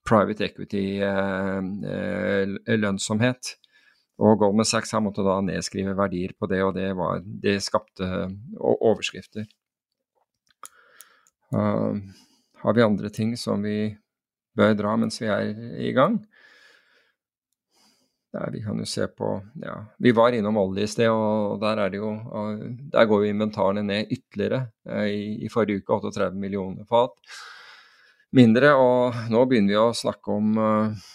[0.09, 3.43] private equity-lønnsomhet.
[3.47, 3.59] Eh,
[4.23, 8.07] og Goldman Sachs har måttet da nedskrive verdier på det, og det, var, det skapte
[8.61, 9.45] overskrifter.
[11.53, 11.97] Uh,
[12.63, 13.97] har vi andre ting som vi
[14.57, 15.51] bør dra mens vi er
[15.81, 16.21] i gang?
[18.33, 19.27] Der, vi kan jo se på
[19.61, 22.15] ja, Vi var innom olje i sted, og der, er det jo,
[22.95, 24.63] der går jo inventarene ned ytterligere.
[24.89, 27.13] Eh, I, i forrige uke 38 millioner fat
[28.37, 28.75] mindre.
[28.79, 31.11] Og nå begynner vi å snakke om uh,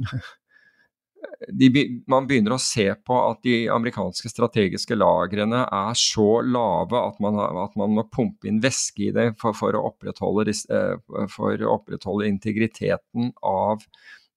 [1.60, 1.70] de,
[2.10, 7.40] Man begynner å se på at de amerikanske strategiske lagrene er så lave at man,
[7.64, 11.76] at man må pumpe inn væske i det for, for, å opprettholde, uh, for, å
[11.78, 13.84] opprettholde, integriteten av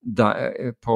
[0.04, 0.96] de, på,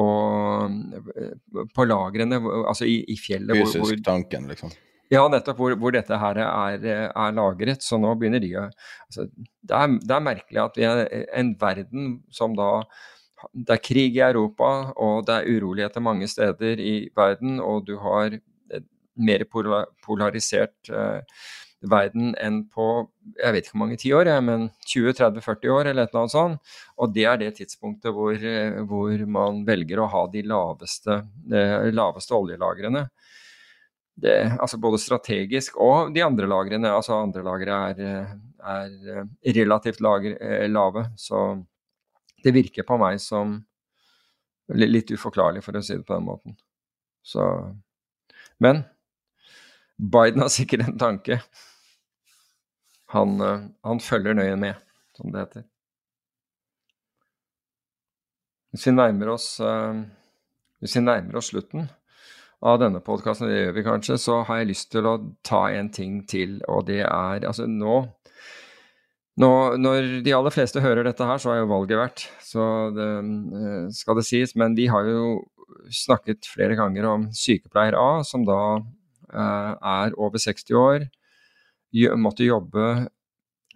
[1.72, 3.56] på lagrene, altså i, i fjellet.
[3.56, 4.74] Fysisk hvor, hvor, tanken, liksom.
[5.12, 7.84] Ja, nettopp hvor, hvor dette her er, er, lagret.
[7.84, 11.54] Så nå begynner de å altså, det, er, det, er, merkelig at vi er en
[11.60, 12.82] verden som da
[13.54, 17.94] Det er krig i Europa, og det er uroligheter mange steder i verden, og du
[18.02, 18.34] har
[19.18, 21.20] mer polarisert eh,
[21.90, 22.86] verden enn på
[23.38, 26.74] jeg vet ikke hvor mange tiår, men 20-30-40 år eller et eller annet sånt.
[26.98, 28.46] Og det er det tidspunktet hvor,
[28.90, 31.20] hvor man velger å ha de laveste,
[31.52, 33.06] eh, laveste oljelagrene.
[34.18, 36.90] Det, altså både strategisk og de andre lagrene.
[36.90, 40.36] Altså andre lagre er, er relativt lager,
[40.70, 41.04] lave.
[41.16, 41.42] Så
[42.44, 43.58] det virker på meg som
[44.74, 46.58] litt uforklarlig, for å si det på den måten.
[47.22, 47.44] Så
[48.58, 48.82] Men
[49.98, 51.40] Biden har sikkert en tanke.
[53.14, 53.38] Han,
[53.86, 54.78] han følger nøye med,
[55.16, 55.64] som det heter.
[58.74, 59.46] Hvis vi nærmer oss,
[60.82, 61.86] hvis vi nærmer oss slutten
[62.60, 65.90] av denne podkasten, det gjør vi kanskje, så har jeg lyst til å ta en
[65.94, 68.00] ting til, og det er Altså nå
[69.38, 73.06] nå, når de aller fleste hører dette her, så har jo valget vært, så det
[73.06, 74.56] eh, skal det sies.
[74.58, 75.44] Men vi har jo
[75.94, 81.06] snakket flere ganger om sykepleier A, som da eh, er over 60 år,
[82.18, 82.88] måtte jobbe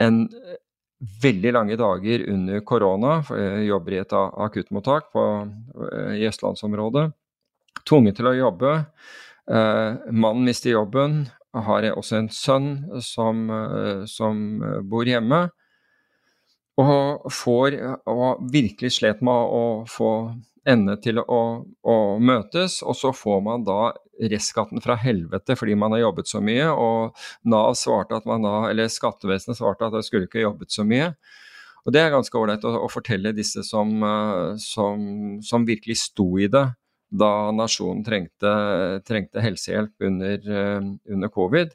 [0.03, 0.19] en
[1.23, 3.15] veldig lange dager under korona,
[3.65, 5.25] jobber i et akuttmottak på,
[5.93, 7.11] eh, i østlandsområdet.
[7.89, 8.75] Tvunget til å jobbe.
[9.51, 12.69] Eh, mannen mister jobben, har også en sønn
[13.03, 15.49] som, eh, som eh, bor hjemme.
[16.81, 17.77] Og får
[18.09, 20.33] og virkelig slet med å få
[20.65, 21.43] endene til å,
[21.85, 22.79] å, møtes.
[22.87, 23.93] Og så får man da
[24.23, 26.71] restskatten fra helvete fordi man har jobbet så mye.
[26.73, 30.87] Og Nav svarte at man da, eller Skattevesenet svarte at man skulle ikke jobbet så
[30.89, 31.13] mye.
[31.85, 33.93] Og det er ganske ålreit å, å, fortelle disse som,
[34.63, 35.03] som,
[35.45, 36.71] som virkelig sto i det
[37.13, 38.53] da nasjonen trengte,
[39.07, 40.81] trengte helsehjelp under, eh,
[41.13, 41.75] under, covid.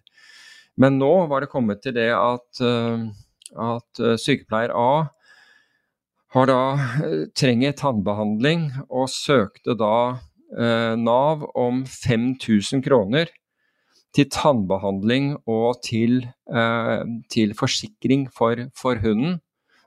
[0.78, 3.08] Men nå var det kommet til det at, eh,
[3.54, 5.10] at eh, sykepleier A
[6.36, 6.62] har da
[7.38, 13.28] trenger tannbehandling og søkte da Nav om 5000 kroner
[14.16, 16.22] til tannbehandling og til,
[17.28, 19.42] til forsikring for, for hunden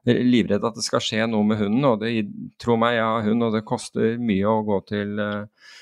[0.06, 1.84] livredd at det skal skje noe med hunden.
[1.88, 2.24] Og det,
[2.62, 5.76] tro meg, jeg har hund, og det koster mye å gå til, eh,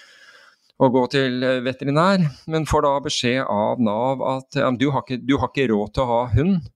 [0.78, 2.26] å gå til veterinær.
[2.50, 5.94] Men får da beskjed av Nav at ja, du, har ikke, du, har ikke, råd
[5.94, 6.68] til å ha hund.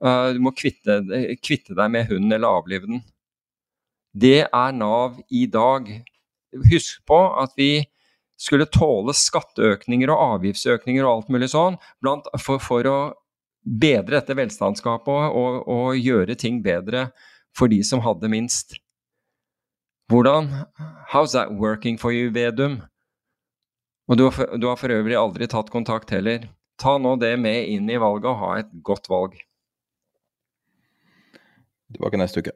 [0.00, 1.02] Uh, du må kvitte,
[1.44, 3.02] kvitte deg med hunden eller avlive den.
[4.16, 5.90] Det er Nav i dag.
[6.70, 7.84] Husk på at vi
[8.40, 11.76] skulle tåle skatteøkninger og avgiftsøkninger og alt mulig sånn
[12.40, 12.98] for, for, å
[13.64, 17.10] bedre dette velstandsgapet og, og, gjøre ting bedre
[17.56, 18.78] for de som hadde minst.
[20.10, 20.48] Hvordan
[21.12, 22.80] How's that working for you, Vedum?
[24.10, 26.48] Og du du har for øvrig aldri tatt kontakt heller.
[26.80, 29.36] Ta nå det med inn i valget og ha et godt valg.
[31.92, 32.54] Tilbake neste uke.